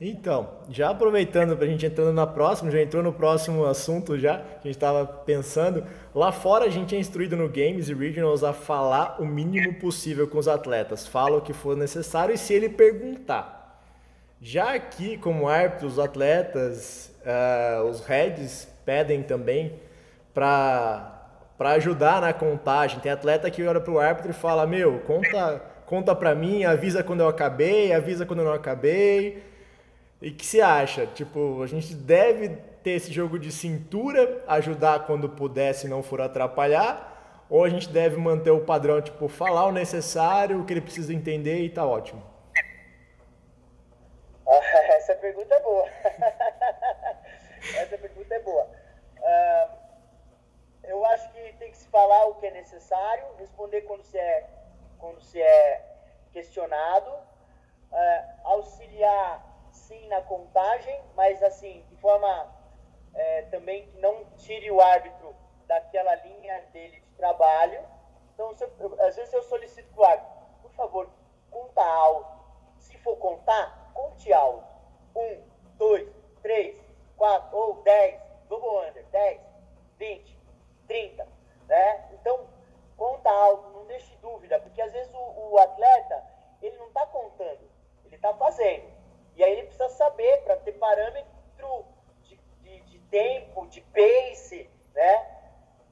[0.06, 4.36] Então, já aproveitando para a gente entrando na próxima, já entrou no próximo assunto já,
[4.36, 5.82] que a gente estava pensando.
[6.14, 10.28] Lá fora a gente é instruído no Games e Regionals a falar o mínimo possível
[10.28, 11.06] com os atletas.
[11.06, 13.80] Fala o que for necessário e se ele perguntar.
[14.42, 19.72] Já aqui, como árbitro, os atletas, uh, os heads pedem também
[20.34, 21.12] para
[21.56, 23.00] para ajudar na contagem.
[23.00, 27.02] Tem atleta que olha para o árbitro e fala: Meu, conta, conta para mim, avisa
[27.02, 29.53] quando eu acabei, avisa quando eu não acabei
[30.24, 31.06] e que se acha?
[31.06, 36.18] Tipo, a gente deve ter esse jogo de cintura, ajudar quando puder, se não for
[36.22, 40.80] atrapalhar, ou a gente deve manter o padrão, tipo, falar o necessário, o que ele
[40.80, 42.22] precisa entender e tá ótimo?
[44.96, 45.88] Essa pergunta é boa.
[47.76, 48.66] Essa pergunta é boa.
[49.18, 49.68] Uh,
[50.84, 54.48] eu acho que tem que se falar o que é necessário, responder quando se é,
[54.98, 55.84] quando se é
[56.32, 62.54] questionado, uh, auxiliar sim na contagem, mas assim, de forma
[63.14, 65.34] é, também que não tire o árbitro
[65.66, 67.80] daquela linha dele de trabalho.
[68.32, 70.32] Então, eu, às vezes eu solicito para o árbitro,
[70.62, 71.08] por favor,
[71.50, 72.44] conta alto.
[72.78, 74.64] Se for contar, conte alto.
[75.14, 75.42] Um,
[75.76, 76.08] dois,
[76.42, 76.80] três,
[77.16, 79.40] quatro, ou dez, double under, dez,
[79.96, 80.36] vinte,
[80.86, 81.26] trinta,
[81.68, 82.08] né?
[82.14, 82.46] Então,
[82.96, 86.24] conta alto, não deixe dúvida, porque às vezes o, o atleta,
[86.60, 87.70] ele não está contando,
[88.04, 88.93] ele está fazendo.
[89.36, 91.84] E aí ele precisa saber para ter parâmetro
[92.22, 95.30] de, de, de, tempo, de pace, né?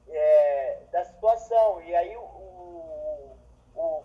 [0.07, 1.81] É, da situação.
[1.81, 3.37] E aí o, o,
[3.75, 4.03] o,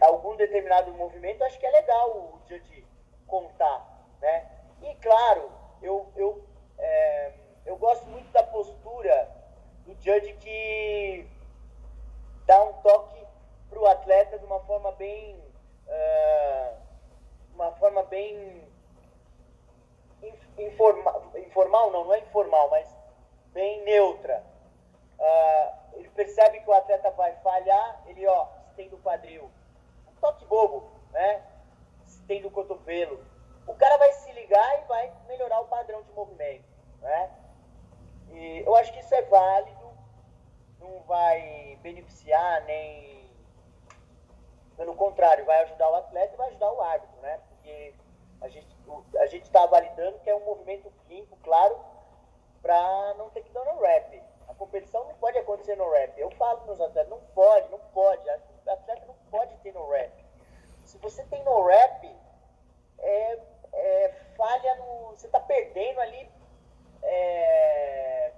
[0.00, 2.84] algum determinado movimento, acho que é legal o de
[3.26, 4.50] contar, né?
[4.82, 6.44] E claro, eu, eu,
[6.78, 7.32] é,
[7.64, 9.30] eu gosto muito da postura
[9.86, 11.26] do judge que
[12.46, 13.26] dá um toque
[13.70, 15.40] para o atleta de uma forma bem.
[15.86, 16.82] Uh,
[17.54, 18.66] uma forma bem
[20.58, 22.88] informa, informal, não, não é informal, mas
[23.52, 24.44] bem neutra.
[25.18, 29.50] Uh, ele percebe que o atleta vai falhar, ele ó, estende o quadril.
[30.08, 31.42] Um toque bobo, né?
[32.04, 33.24] Estende o cotovelo.
[33.66, 36.64] O cara vai se ligar e vai melhorar o padrão de movimento,
[37.00, 37.30] né?
[38.30, 39.92] E eu acho que isso é válido,
[40.80, 43.30] não vai beneficiar nem.
[44.76, 47.40] Pelo contrário, vai ajudar o atleta e vai ajudar o árbitro, né?
[47.48, 47.94] Porque
[48.42, 48.76] a gente
[49.18, 51.78] a gente está validando que é um movimento limpo, claro,
[52.60, 54.22] para não ter que dar no rap.
[54.48, 56.18] A competição não pode acontecer no rap.
[56.18, 58.28] Eu falo para os atletas, não pode, não pode.
[58.28, 60.12] O atleta não pode ter no rap.
[60.84, 62.10] Se você tem no rap,
[62.98, 63.38] é,
[63.72, 65.10] é falha no.
[65.10, 66.28] Você está perdendo ali.
[67.02, 68.32] É,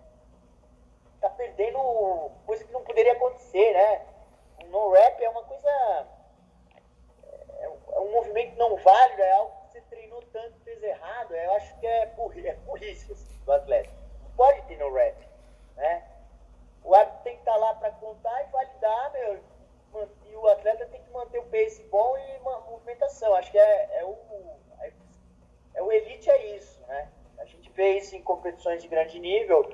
[1.21, 4.07] tá perdendo coisa que não poderia acontecer, né?
[4.67, 6.07] No rap é uma coisa.
[7.59, 9.64] É, é um movimento não válido, é algo
[10.15, 13.91] treinou tanto, fez errado, eu acho que é, burri, é burrice assim, do atleta.
[14.23, 15.17] Não pode ter no rap,
[15.77, 16.05] né?
[16.83, 19.41] O árbitro tem que estar tá lá para contar e validar, meu,
[20.27, 23.35] e o atleta tem que manter o pace bom e uma movimentação.
[23.35, 24.19] Acho que é, é o,
[24.81, 24.93] é,
[25.75, 27.11] é, o elite é isso, né?
[27.39, 29.73] A gente vê isso em competições de grande nível.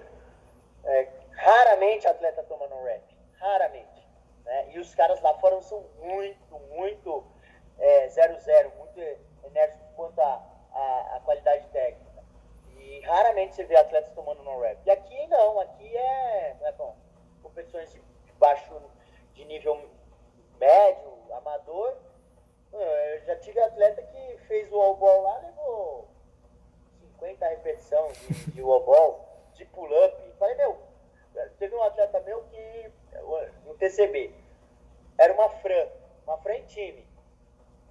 [0.85, 3.03] É, raramente atleta toma no rap,
[3.39, 4.09] raramente.
[4.45, 4.71] Né?
[4.73, 7.25] E, os caras lá fora são muito, muito
[7.79, 9.01] 0-0, é, muito
[9.45, 12.25] enérgicos quanto a, qualidade técnica.
[12.79, 14.79] E raramente você vê atletas tomando non-rap.
[14.87, 16.97] E aqui não, aqui é, é bom,
[17.43, 18.73] competições de, de baixo,
[19.35, 19.91] de nível
[20.59, 21.99] médio, amador.
[22.73, 26.09] Eu já tive atleta que fez o all-ball lá, levou
[27.01, 30.33] 50 repetições de, de all-ball, de pull-up.
[30.39, 30.79] Falei, meu,
[31.59, 32.93] teve um atleta meu que,
[33.67, 34.33] no TCB,
[35.19, 35.89] era uma Fran,
[36.25, 37.07] uma Fran time.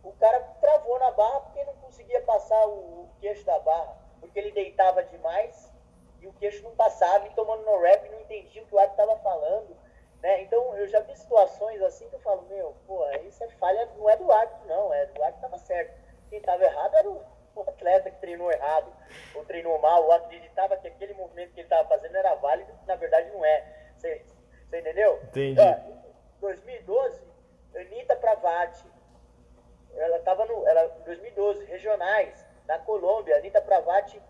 [0.04, 4.40] O cara travou na barra porque não conseguia passar o, o queixo da barra, porque
[4.40, 5.72] ele deitava demais
[6.22, 9.04] e o queixo não passava, e tomando no rap não entendia o que o árbitro
[9.04, 9.76] estava falando.
[10.22, 10.42] Né?
[10.44, 14.10] Então eu já vi situações assim que eu falo, meu, pô, isso é falha, não
[14.10, 15.98] é do árbitro, não, é do árbitro que estava certo.
[16.30, 17.24] Quem estava errado era o,
[17.56, 18.92] o, atleta que treinou errado,
[19.34, 22.96] ou treinou mal, ou acreditava que aquele movimento que ele estava fazendo era válido, na
[22.96, 23.66] verdade não é.
[23.98, 24.26] Você,
[24.68, 25.20] entendeu?
[25.24, 25.62] Entendi.
[26.42, 27.22] 2012,
[27.76, 28.86] Anitta Pravati,
[30.00, 30.68] ela estava no.
[30.68, 34.22] Ela, 2012, regionais, na Colômbia, Anitta Pravati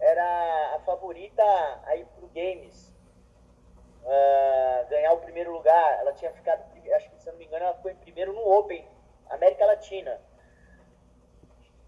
[0.00, 1.42] era a favorita
[1.84, 2.88] aí pro Games.
[4.04, 5.98] Uh, ganhar o primeiro lugar.
[6.00, 6.64] Ela tinha ficado,
[6.94, 8.86] acho que se não me engano, ela ficou em primeiro no Open,
[9.28, 10.20] América Latina.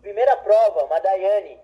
[0.01, 1.61] Primeira prova, Madaiane,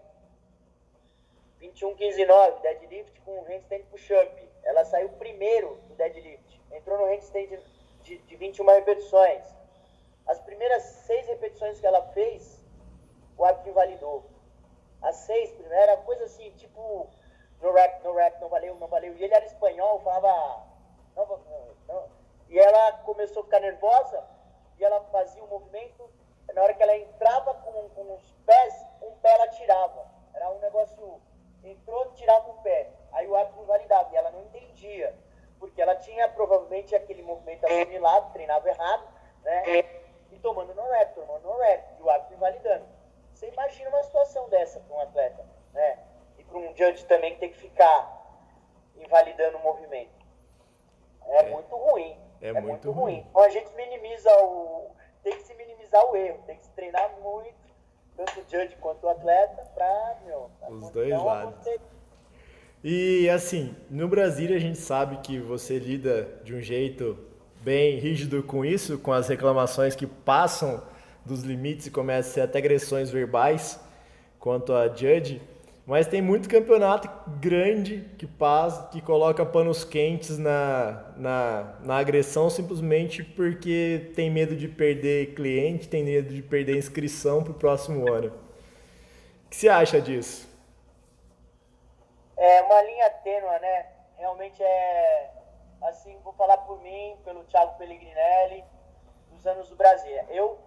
[1.58, 4.48] 21, 15, 9, deadlift com handstand push-up.
[4.62, 6.60] Ela saiu primeiro do deadlift.
[6.70, 7.58] Entrou no handstand
[8.02, 9.42] de, de 21 repetições.
[10.26, 12.64] As primeiras seis repetições que ela fez,
[13.36, 14.24] o árbitro invalidou.
[15.02, 17.08] As seis primeiras, coisa assim, tipo,
[17.60, 19.14] no rap, no rap, não valeu, não valeu.
[19.14, 20.66] E ele era espanhol, falava,
[21.14, 22.08] não, não, não.
[22.48, 24.24] E ela começou a ficar nervosa,
[24.78, 26.10] e ela fazia um movimento,
[26.52, 30.06] na hora que ela entrava com, com os pés, um pé ela tirava.
[30.34, 31.20] Era um negócio,
[31.62, 32.90] entrou, tirava um pé.
[33.12, 35.14] Aí o árbitro invalidava, e ela não entendia
[35.58, 39.08] porque ela tinha provavelmente aquele movimento assimilado, treinava errado,
[39.42, 39.62] né?
[40.32, 42.84] E tomando no rap, tomando no rap, e o árbitro invalidando.
[43.32, 45.98] Você imagina uma situação dessa para um atleta, né?
[46.38, 48.42] E para um judge também que tem que ficar
[48.96, 50.14] invalidando o movimento.
[51.26, 52.18] É, é muito ruim.
[52.40, 53.14] É, é muito, muito ruim.
[53.14, 53.26] ruim.
[53.28, 54.90] Então a gente minimiza o.
[55.22, 57.56] Tem que se minimizar o erro, tem que se treinar muito,
[58.16, 60.50] tanto o judge quanto o atleta, para, meu.
[60.68, 61.54] Os dois lados.
[61.54, 61.80] Acontecer
[62.88, 67.18] e assim, no Brasil a gente sabe que você lida de um jeito
[67.66, 70.80] bem rígido com isso, com as reclamações que passam
[71.24, 73.80] dos limites e começam a ser até agressões verbais
[74.38, 75.42] quanto a judge.
[75.84, 82.48] Mas tem muito campeonato grande que passa, que coloca panos quentes na, na, na agressão
[82.48, 88.08] simplesmente porque tem medo de perder cliente, tem medo de perder inscrição para o próximo
[88.08, 88.28] ano.
[88.28, 90.48] O que você acha disso?
[92.36, 93.86] é uma linha tênua, né?
[94.18, 95.30] Realmente é,
[95.82, 98.64] assim, vou falar por mim, pelo Thiago Pellegrinelli,
[99.30, 100.12] dos anos do Brasil.
[100.28, 100.58] Eu,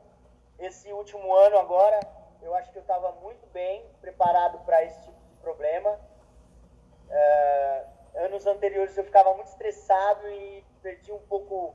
[0.57, 1.99] esse último ano agora,
[2.41, 5.99] eu acho que eu estava muito bem preparado para esse tipo de problema.
[7.09, 11.73] É, anos anteriores eu ficava muito estressado e perdi um pouco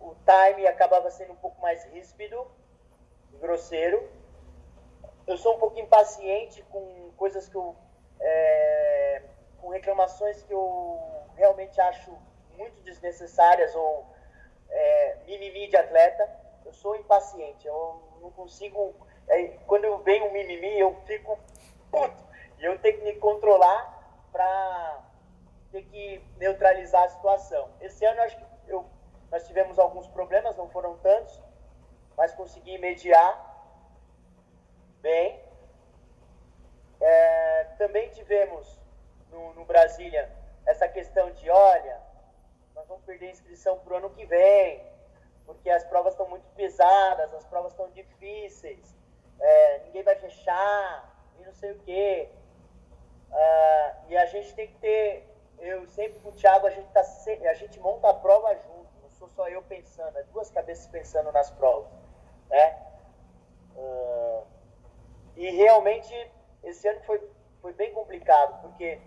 [0.00, 2.46] o time e acabava sendo um pouco mais ríspido,
[3.40, 4.08] grosseiro.
[5.26, 7.74] Eu sou um pouco impaciente com coisas que eu
[8.20, 9.22] é,
[9.58, 11.00] com reclamações que eu
[11.36, 12.16] realmente acho
[12.56, 14.06] muito desnecessárias ou
[14.70, 16.28] é, mimimi de atleta.
[16.64, 18.94] Eu sou impaciente, eu não consigo.
[19.28, 21.38] É, quando eu venho um mimimi, eu fico
[21.90, 22.24] puto
[22.58, 23.94] e eu tenho que me controlar
[24.32, 25.04] para
[25.70, 27.68] ter que neutralizar a situação.
[27.80, 28.84] Esse ano acho que eu,
[29.30, 31.40] nós tivemos alguns problemas, não foram tantos,
[32.16, 33.52] mas consegui mediar
[35.00, 35.40] bem.
[37.00, 38.78] É, também tivemos
[39.30, 40.30] no, no Brasília
[40.64, 42.00] essa questão de, olha,
[42.84, 44.82] nós vamos perder inscrição para o ano que vem,
[45.46, 48.94] porque as provas estão muito pesadas, as provas estão difíceis,
[49.40, 52.28] é, ninguém vai fechar, e não sei o quê.
[53.30, 55.26] Uh, e a gente tem que ter,
[55.58, 59.10] eu sempre com o Thiago, a gente, tá, a gente monta a prova junto, não
[59.10, 61.90] sou só eu pensando, é duas cabeças pensando nas provas.
[62.50, 62.82] Né?
[63.74, 64.46] Uh,
[65.36, 66.30] e realmente,
[66.62, 67.20] esse ano foi,
[67.62, 69.00] foi bem complicado, porque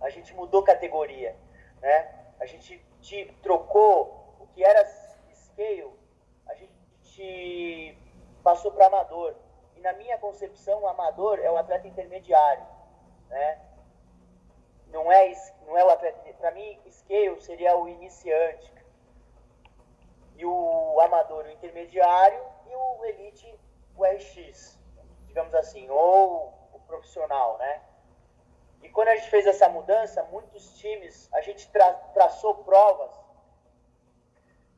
[0.00, 1.36] a gente mudou categoria,
[1.80, 2.21] né?
[2.42, 2.84] A gente
[3.40, 4.84] trocou o que era
[5.32, 5.88] scale,
[6.48, 7.96] a gente
[8.42, 9.36] passou para amador.
[9.76, 12.66] E na minha concepção, o amador é o atleta intermediário,
[13.28, 13.60] né?
[14.88, 15.32] Não é,
[15.64, 16.20] não é o atleta.
[16.34, 18.74] Para mim, scale seria o iniciante.
[20.34, 23.56] E o amador, o intermediário, e o elite,
[23.96, 24.76] o RX,
[25.28, 27.82] digamos assim, ou o profissional, né?
[28.82, 33.12] E quando a gente fez essa mudança, muitos times, a gente tra traçou provas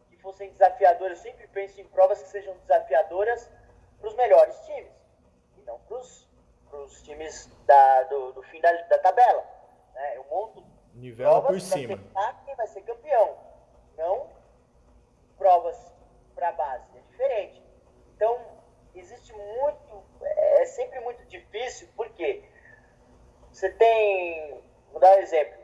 [0.08, 3.50] que fossem desafiadoras, eu sempre penso em provas que sejam desafiadoras
[3.98, 4.92] para os melhores times,
[5.56, 9.44] e não para os times da, do, do fim da, da tabela.
[9.94, 10.16] Né?
[10.16, 11.98] Eu monto Nivela por cima.
[12.44, 13.36] Quem vai ser campeão,
[13.96, 14.30] não
[15.36, 15.76] provas
[16.34, 17.62] para base, é diferente.
[18.14, 18.40] Então,
[18.94, 22.44] existe muito, é sempre muito difícil, porque
[23.54, 25.56] você tem, vou dar um exemplo,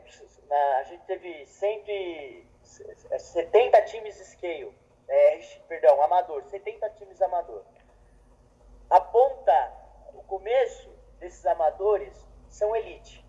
[0.49, 4.73] a gente teve sempre 70 times scale,
[5.09, 5.37] é,
[5.67, 7.65] perdão, amador, 70 times amador.
[8.89, 9.73] A ponta,
[10.13, 10.89] o começo
[11.19, 13.25] desses amadores são elite.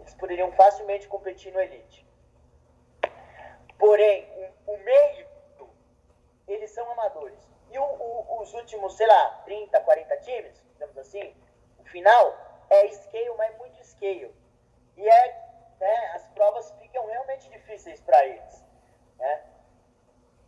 [0.00, 2.04] Eles poderiam facilmente competir no elite.
[3.78, 4.28] Porém,
[4.66, 5.26] o, o meio,
[6.48, 7.38] eles são amadores.
[7.70, 11.32] E o, o, os últimos, sei lá, 30, 40 times, digamos assim,
[11.78, 14.34] o final é scale, mas muito scale.
[14.96, 18.64] E é, né, as provas ficam realmente difíceis para eles.
[19.18, 19.42] Né?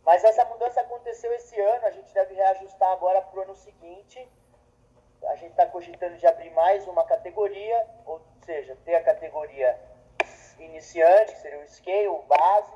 [0.05, 4.27] Mas essa mudança aconteceu esse ano, a gente deve reajustar agora para o ano seguinte.
[5.23, 9.79] A gente está cogitando de abrir mais uma categoria, ou seja, ter a categoria
[10.59, 12.73] iniciante, que seria o scale, o base,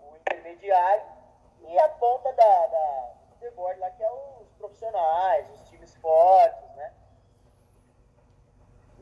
[0.00, 1.04] o intermediário,
[1.68, 6.92] e a ponta da, da leaderboard lá, que é os profissionais, os times fortes, né?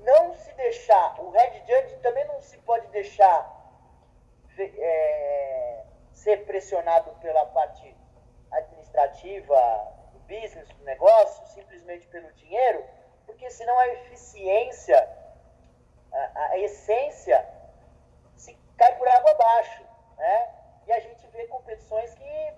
[0.03, 3.63] Não se deixar, o Red Judge também não se pode deixar
[4.59, 7.97] é, ser pressionado pela parte
[8.51, 9.57] administrativa,
[10.13, 12.85] do business, do negócio, simplesmente pelo dinheiro,
[13.27, 15.09] porque senão a eficiência,
[16.13, 17.49] a, a essência,
[18.37, 19.83] se cai por água abaixo,
[20.17, 20.55] né?
[20.87, 22.53] E a gente vê competições que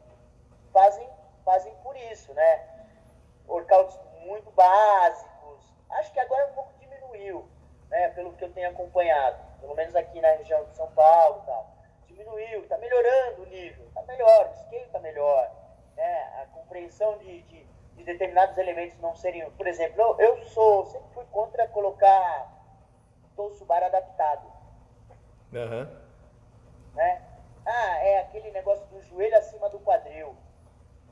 [0.73, 1.09] fazem,
[1.45, 2.69] fazem por isso, né?
[3.47, 5.75] Workouts muito básicos.
[5.91, 6.74] Acho que agora um pouco
[7.15, 7.49] diminuiu,
[7.89, 8.09] né?
[8.11, 11.75] Pelo que eu tenho acompanhado, pelo menos aqui na região de São Paulo e tal
[12.15, 15.51] diminuiu, está melhorando o nível, está melhor, o scale está melhor,
[15.97, 16.43] né?
[16.43, 19.51] a compreensão de, de, de, determinados elementos não seriam.
[19.53, 22.53] Por exemplo, eu, eu sou, sempre fui contra colocar
[23.67, 24.47] bar adaptado.
[25.53, 25.89] Uhum.
[26.95, 27.23] Né?
[27.67, 30.37] Ah, é aquele negócio do joelho acima do quadril.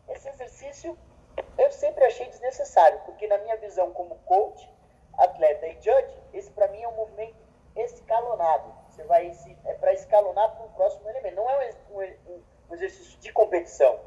[0.09, 0.97] Esse exercício
[1.59, 4.69] eu sempre achei desnecessário, porque na minha visão como coach,
[5.19, 7.37] atleta e judge, esse para mim é um movimento
[7.77, 8.73] escalonado.
[8.89, 11.37] Você vai se, é para escalonar para o próximo elemento.
[11.37, 13.99] Não é um, um, um, exercício de competição.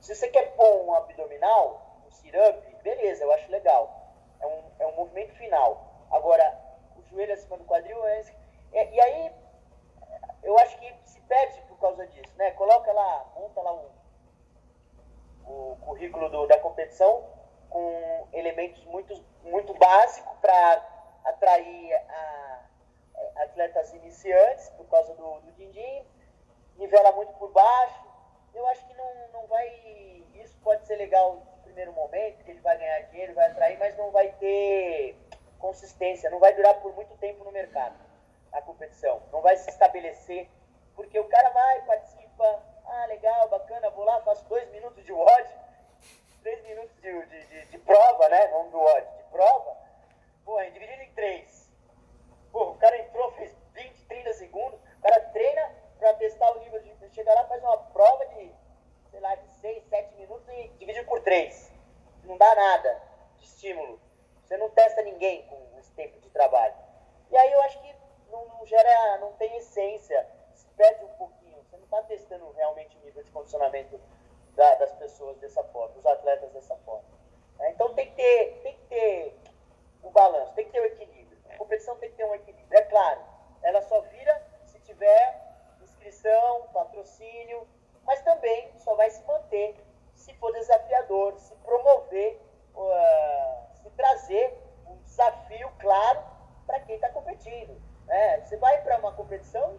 [0.00, 4.14] Se você quer pôr um abdominal, um sit-up, beleza, eu acho legal.
[4.40, 6.06] É um, é um movimento final.
[6.10, 6.58] Agora,
[6.96, 8.24] o joelho acima do quadril é,
[8.72, 9.32] é, E aí,
[10.42, 12.50] eu acho que se perde por causa disso, né?
[12.52, 13.88] Coloca lá, monta lá um,
[15.46, 17.24] o currículo do, da competição
[17.68, 20.86] com elementos muito, muito básicos para
[21.24, 22.40] atrair a
[23.36, 26.04] atletas iniciantes, por causa do, din-din,
[26.76, 28.06] nivela muito por baixo.
[28.54, 29.68] Eu acho que não, não vai.
[30.34, 33.96] Isso pode ser legal no primeiro momento, que ele vai ganhar dinheiro, vai atrair, mas
[33.96, 35.16] não vai ter
[35.58, 37.94] consistência, não vai durar por muito tempo no mercado
[38.52, 39.22] a competição.
[39.32, 40.48] Não vai se estabelecer,
[40.96, 45.50] porque o cara vai, participa, ah, legal, bacana, vou lá, faço dois minutos de WOD,
[46.42, 48.48] três minutos de, de, de, de prova, né?
[48.48, 49.76] Não do WOD, de prova.
[50.44, 51.70] Pô, dividido em três
[52.52, 56.80] Pô, o cara entrou, fez 20, 30 segundos, o cara treina para testar o nível
[56.80, 56.90] de.
[57.10, 58.52] Chega lá, faz uma prova de,
[59.10, 61.72] sei lá, de 6, 7 minutos e divide por 3.
[62.22, 63.02] Não dá nada
[63.36, 64.00] de estímulo.
[64.44, 66.74] Você não testa ninguém com esse tempo de trabalho.
[67.30, 67.94] E aí eu acho que
[68.30, 70.24] não, não gera, não tem essência,
[70.54, 71.60] se perde um pouquinho.
[71.64, 74.00] Você não está testando realmente o nível de condicionamento
[74.54, 77.08] da, das pessoas dessa forma, dos atletas dessa forma.
[77.58, 79.36] É, então tem que ter, tem que ter
[80.02, 81.20] o balanço, tem que ter o equilíbrio
[81.60, 82.78] competição tem que ter um equilíbrio.
[82.78, 83.20] É claro,
[83.62, 85.40] ela só vira se tiver
[85.82, 87.68] inscrição, patrocínio,
[88.04, 89.76] mas também só vai se manter
[90.14, 92.40] se for desafiador, se promover,
[92.74, 96.22] uh, se trazer um desafio claro
[96.66, 97.80] para quem está competindo.
[98.06, 98.40] Né?
[98.40, 99.78] Você vai para uma competição,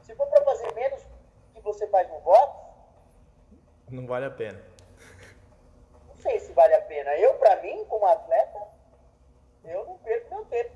[0.00, 1.04] se for para fazer menos
[1.52, 2.70] que você faz no box,
[3.88, 4.62] não vale a pena.
[6.06, 7.16] Não sei se vale a pena.
[7.16, 8.60] Eu, para mim, como atleta,
[9.64, 10.72] eu não perco meu tempo,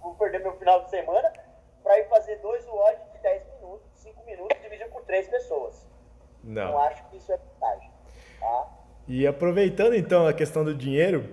[0.00, 1.32] vou perder meu final de semana
[1.82, 5.86] para ir fazer dois WOD de 10 minutos, 5 minutos, dividido por três pessoas.
[6.42, 6.72] Não.
[6.72, 7.90] Não acho que isso é vantagem.
[8.40, 8.68] Tá?
[9.08, 11.28] E aproveitando então a questão do dinheiro,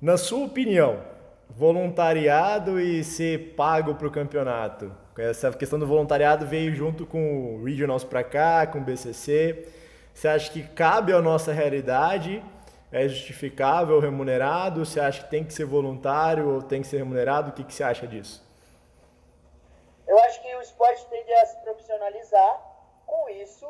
[0.00, 1.00] na sua opinião,
[1.48, 4.92] voluntariado e ser pago para o campeonato?
[5.16, 9.68] Essa questão do voluntariado veio junto com o Regionals para cá, com o BCC.
[10.12, 12.42] Você acha que cabe à nossa realidade?
[12.94, 14.86] é justificável, remunerado?
[14.86, 17.50] Você acha que tem que ser voluntário ou tem que ser remunerado?
[17.50, 18.40] O que, que você acha disso?
[20.06, 22.62] Eu acho que o esporte tende a se profissionalizar.
[23.04, 23.66] Com isso,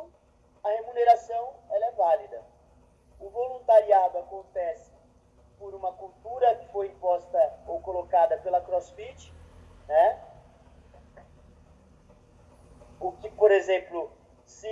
[0.63, 2.43] a remuneração ela é válida.
[3.25, 4.93] O voluntariado acontece
[5.59, 9.33] por uma cultura que foi imposta ou colocada pela CrossFit,
[9.89, 10.23] né?
[13.01, 14.13] O que, por exemplo,
[14.45, 14.69] se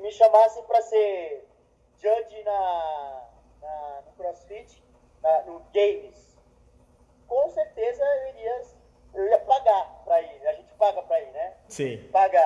[0.00, 1.48] me chamassem para ser
[1.98, 3.28] judge na,
[3.60, 4.82] na, no CrossFit,
[5.22, 6.36] na, no Games,
[7.28, 8.62] com certeza eu iria,
[9.14, 10.48] eu ia pagar para ir.
[10.48, 11.56] A gente paga para ir, né?
[11.68, 12.08] Sim.
[12.10, 12.42] Paga,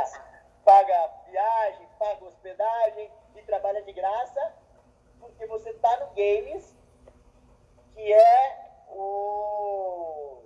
[0.63, 4.55] paga viagem, paga hospedagem e trabalha de graça,
[5.23, 6.77] porque você está no Games,
[7.95, 10.43] que é o,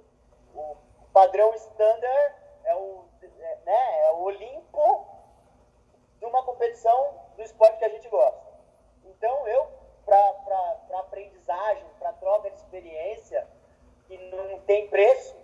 [0.55, 0.77] o
[1.13, 5.07] padrão standard, é o, é, né, é o Olimpo
[6.19, 8.47] de uma competição do esporte que a gente gosta.
[9.05, 9.67] Então, eu,
[10.05, 13.49] para aprendizagem, para troca de experiência,
[14.07, 15.35] que não tem preço,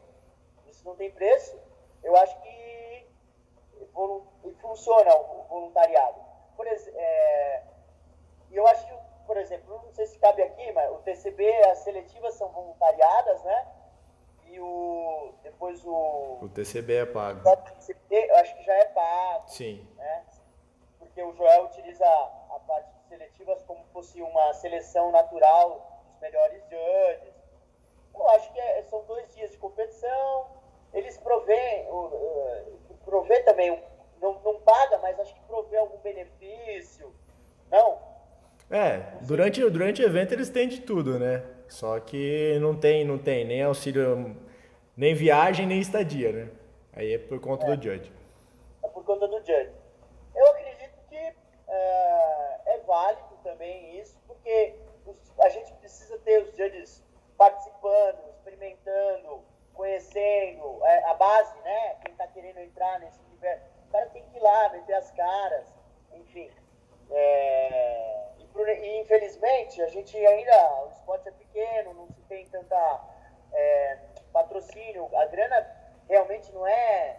[0.66, 1.58] isso não tem preço,
[2.02, 2.52] eu acho que
[4.60, 6.20] funciona o voluntariado.
[6.56, 7.62] Por exemplo, é,
[8.52, 8.94] eu acho que,
[9.26, 13.66] por exemplo, não sei se cabe aqui, mas o TCB, as seletivas são voluntariadas, né?
[14.46, 16.38] E o, depois o...
[16.42, 17.48] O TCB é pago.
[17.48, 19.48] O TCB, eu acho que já é pago.
[19.48, 19.88] Sim.
[19.96, 20.24] Né?
[20.98, 26.62] Porque o Joel utiliza a parte de seletivas como fosse uma seleção natural dos melhores
[26.64, 27.34] judges.
[28.14, 30.46] Eu acho que é, são dois dias de competição.
[30.92, 33.82] Eles provêm, uh, provê também,
[34.20, 37.14] não, não paga, mas acho que provê algum benefício.
[37.70, 38.11] Não?
[38.72, 41.44] É, durante, durante o evento eles têm de tudo, né?
[41.68, 44.34] Só que não tem, não tem nem auxílio,
[44.96, 46.48] nem viagem, nem estadia, né?
[46.94, 47.76] Aí é por conta é.
[47.76, 48.10] do judge.
[48.82, 49.70] É por conta do judge.
[50.34, 56.56] Eu acredito que é, é válido também isso, porque os, a gente precisa ter os
[56.56, 57.04] judges
[57.36, 59.42] participando, experimentando,
[59.74, 61.96] conhecendo é, a base, né?
[62.02, 63.66] Quem está querendo entrar nesse universo.
[63.88, 65.66] O cara tem que ir lá, meter as caras,
[66.14, 66.50] enfim.
[67.10, 73.00] É, e, infelizmente, a gente ainda, o esporte é pequeno, não se tem tanta
[73.52, 73.98] é,
[74.32, 75.76] patrocínio, a grana
[76.08, 77.18] realmente não é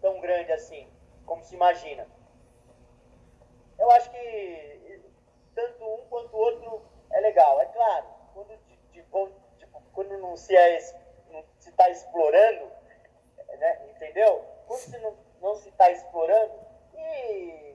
[0.00, 0.88] tão grande assim,
[1.26, 2.06] como se imagina.
[3.78, 5.02] Eu acho que
[5.54, 7.60] tanto um quanto o outro é legal.
[7.60, 8.58] É claro, quando
[8.92, 9.32] tipo,
[9.92, 12.70] quando não se é, está explorando,
[13.58, 14.44] né, entendeu?
[14.66, 16.52] Quando se não, não se está explorando,
[16.94, 17.69] e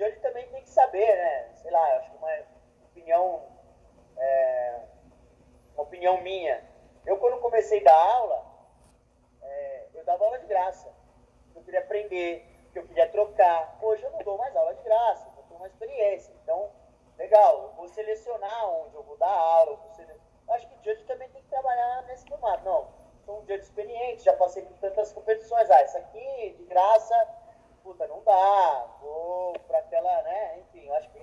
[0.00, 1.50] Judge também tem que saber, né?
[1.56, 2.30] Sei lá, acho que uma
[2.86, 3.42] opinião,
[4.16, 4.80] é,
[5.74, 6.64] uma opinião minha.
[7.04, 8.46] Eu quando comecei a dar aula,
[9.42, 10.90] é, eu dava aula de graça.
[11.54, 13.78] Eu queria aprender, eu queria trocar.
[13.82, 16.32] Hoje eu não dou mais aula de graça, eu tenho uma experiência.
[16.42, 16.70] Então,
[17.18, 19.90] legal, eu vou selecionar onde eu vou dar aula, vou
[20.54, 22.64] acho que o judge também tem que trabalhar nesse formato.
[22.64, 22.88] Não,
[23.26, 25.70] sou um judge experiente, já passei por tantas competições.
[25.70, 27.39] Ah, isso aqui, de graça,
[27.90, 28.86] puta, não dá.
[29.00, 30.60] Vou para aquela, né?
[30.60, 31.18] Enfim, acho que,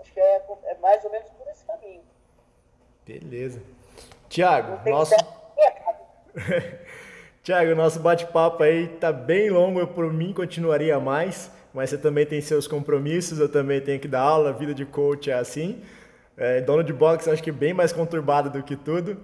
[0.00, 2.02] acho que é, é mais ou menos por esse caminho.
[3.06, 3.60] Beleza.
[4.28, 5.14] Tiago, nosso...
[7.42, 12.26] Tiago, nosso bate-papo aí tá bem longo, eu por mim continuaria mais, mas você também
[12.26, 15.82] tem seus compromissos, eu também tenho que dar aula, vida de coach é assim.
[16.36, 19.16] É, dono de boxe acho que bem mais conturbado do que tudo.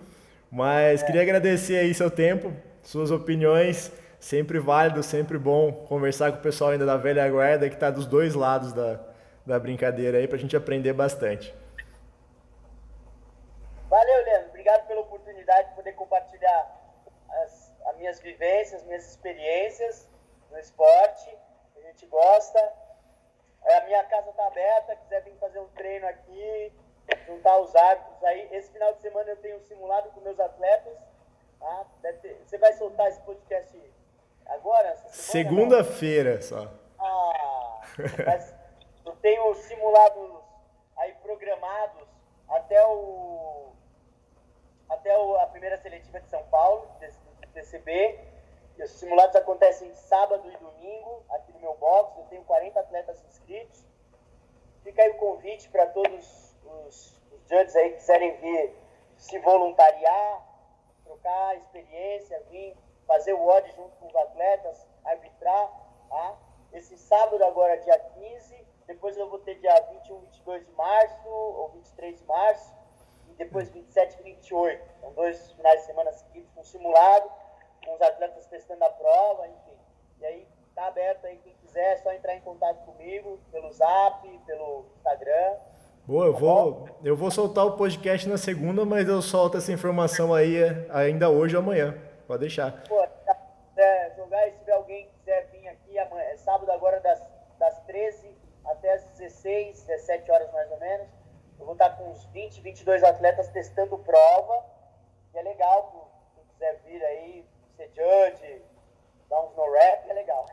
[0.51, 1.07] Mas é.
[1.07, 3.93] queria agradecer aí seu tempo, suas opiniões.
[4.25, 8.07] Sempre válido, sempre bom conversar com o pessoal ainda da velha guarda que está dos
[8.07, 8.99] dois lados da,
[9.45, 11.55] da brincadeira aí para a gente aprender bastante.
[13.87, 14.49] Valeu, Leandro.
[14.49, 16.75] Obrigado pela oportunidade de poder compartilhar
[17.43, 20.09] as, as minhas vivências, minhas experiências
[20.51, 21.29] no esporte.
[21.77, 22.59] A gente gosta.
[23.67, 26.73] É, a minha casa está aberta, quiser vir fazer um treino aqui,
[27.27, 28.49] juntar os hábitos aí.
[28.53, 30.97] Esse final de semana eu tenho um simulado com meus atletas.
[31.61, 31.85] Tá?
[32.23, 32.41] Ter...
[32.47, 33.94] Você vai soltar esse podcast
[34.47, 34.97] agora?
[35.09, 36.69] Segunda-feira só.
[36.99, 37.81] Ah,
[38.25, 38.55] mas
[39.05, 40.31] eu tenho simulados
[40.97, 42.07] aí programados
[42.49, 43.73] até o
[44.89, 46.87] até o, a primeira seletiva de São Paulo,
[47.41, 48.19] do TCB.
[48.79, 52.19] Os simulados acontecem sábado e domingo aqui no meu box.
[52.19, 53.85] Eu tenho 40 atletas inscritos.
[54.83, 58.75] Fica aí o convite para todos os, os judges aí quiserem vir
[59.17, 60.43] se voluntariar,
[61.05, 62.77] trocar experiência, vir
[63.07, 65.71] fazer o odd junto com os atletas, arbitrar,
[66.09, 66.37] tá?
[66.73, 71.71] Esse sábado agora, dia 15, depois eu vou ter dia 21, 22 de março, ou
[71.71, 72.75] 23 de março,
[73.29, 75.01] e depois 27 e 28.
[75.01, 77.31] São dois finais de semana seguidos com simulado,
[77.85, 79.79] com os atletas testando a prova, enfim.
[80.21, 84.27] E aí tá aberto aí, quem quiser, é só entrar em contato comigo, pelo zap,
[84.47, 85.57] pelo Instagram,
[86.07, 90.35] Boa, eu vou, eu vou soltar o podcast na segunda, mas eu solto essa informação
[90.35, 91.95] aí é, ainda hoje ou amanhã.
[92.27, 92.85] Pode deixar.
[92.89, 93.07] Pô,
[93.77, 97.21] é, jogar e se tiver alguém que quiser vir aqui, amanhã, é sábado agora das,
[97.59, 98.35] das 13
[98.67, 101.09] até as 16, 17 horas mais ou menos.
[101.59, 104.65] Eu vou estar com uns 20, 22 atletas testando prova.
[105.33, 107.45] E é legal, quem quiser vir aí,
[107.77, 108.63] ser judge,
[109.29, 110.47] dar uns no rap, é legal.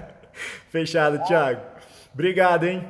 [0.70, 1.24] Fechado, tá?
[1.24, 1.60] Thiago.
[2.12, 2.86] Obrigado, hein?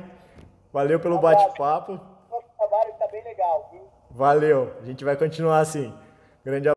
[0.71, 1.99] Valeu pelo bate-papo.
[2.31, 3.87] O trabalho está bem legal, viu?
[4.11, 4.75] Valeu.
[4.81, 5.93] A gente vai continuar assim.
[6.43, 6.74] Grande abraço.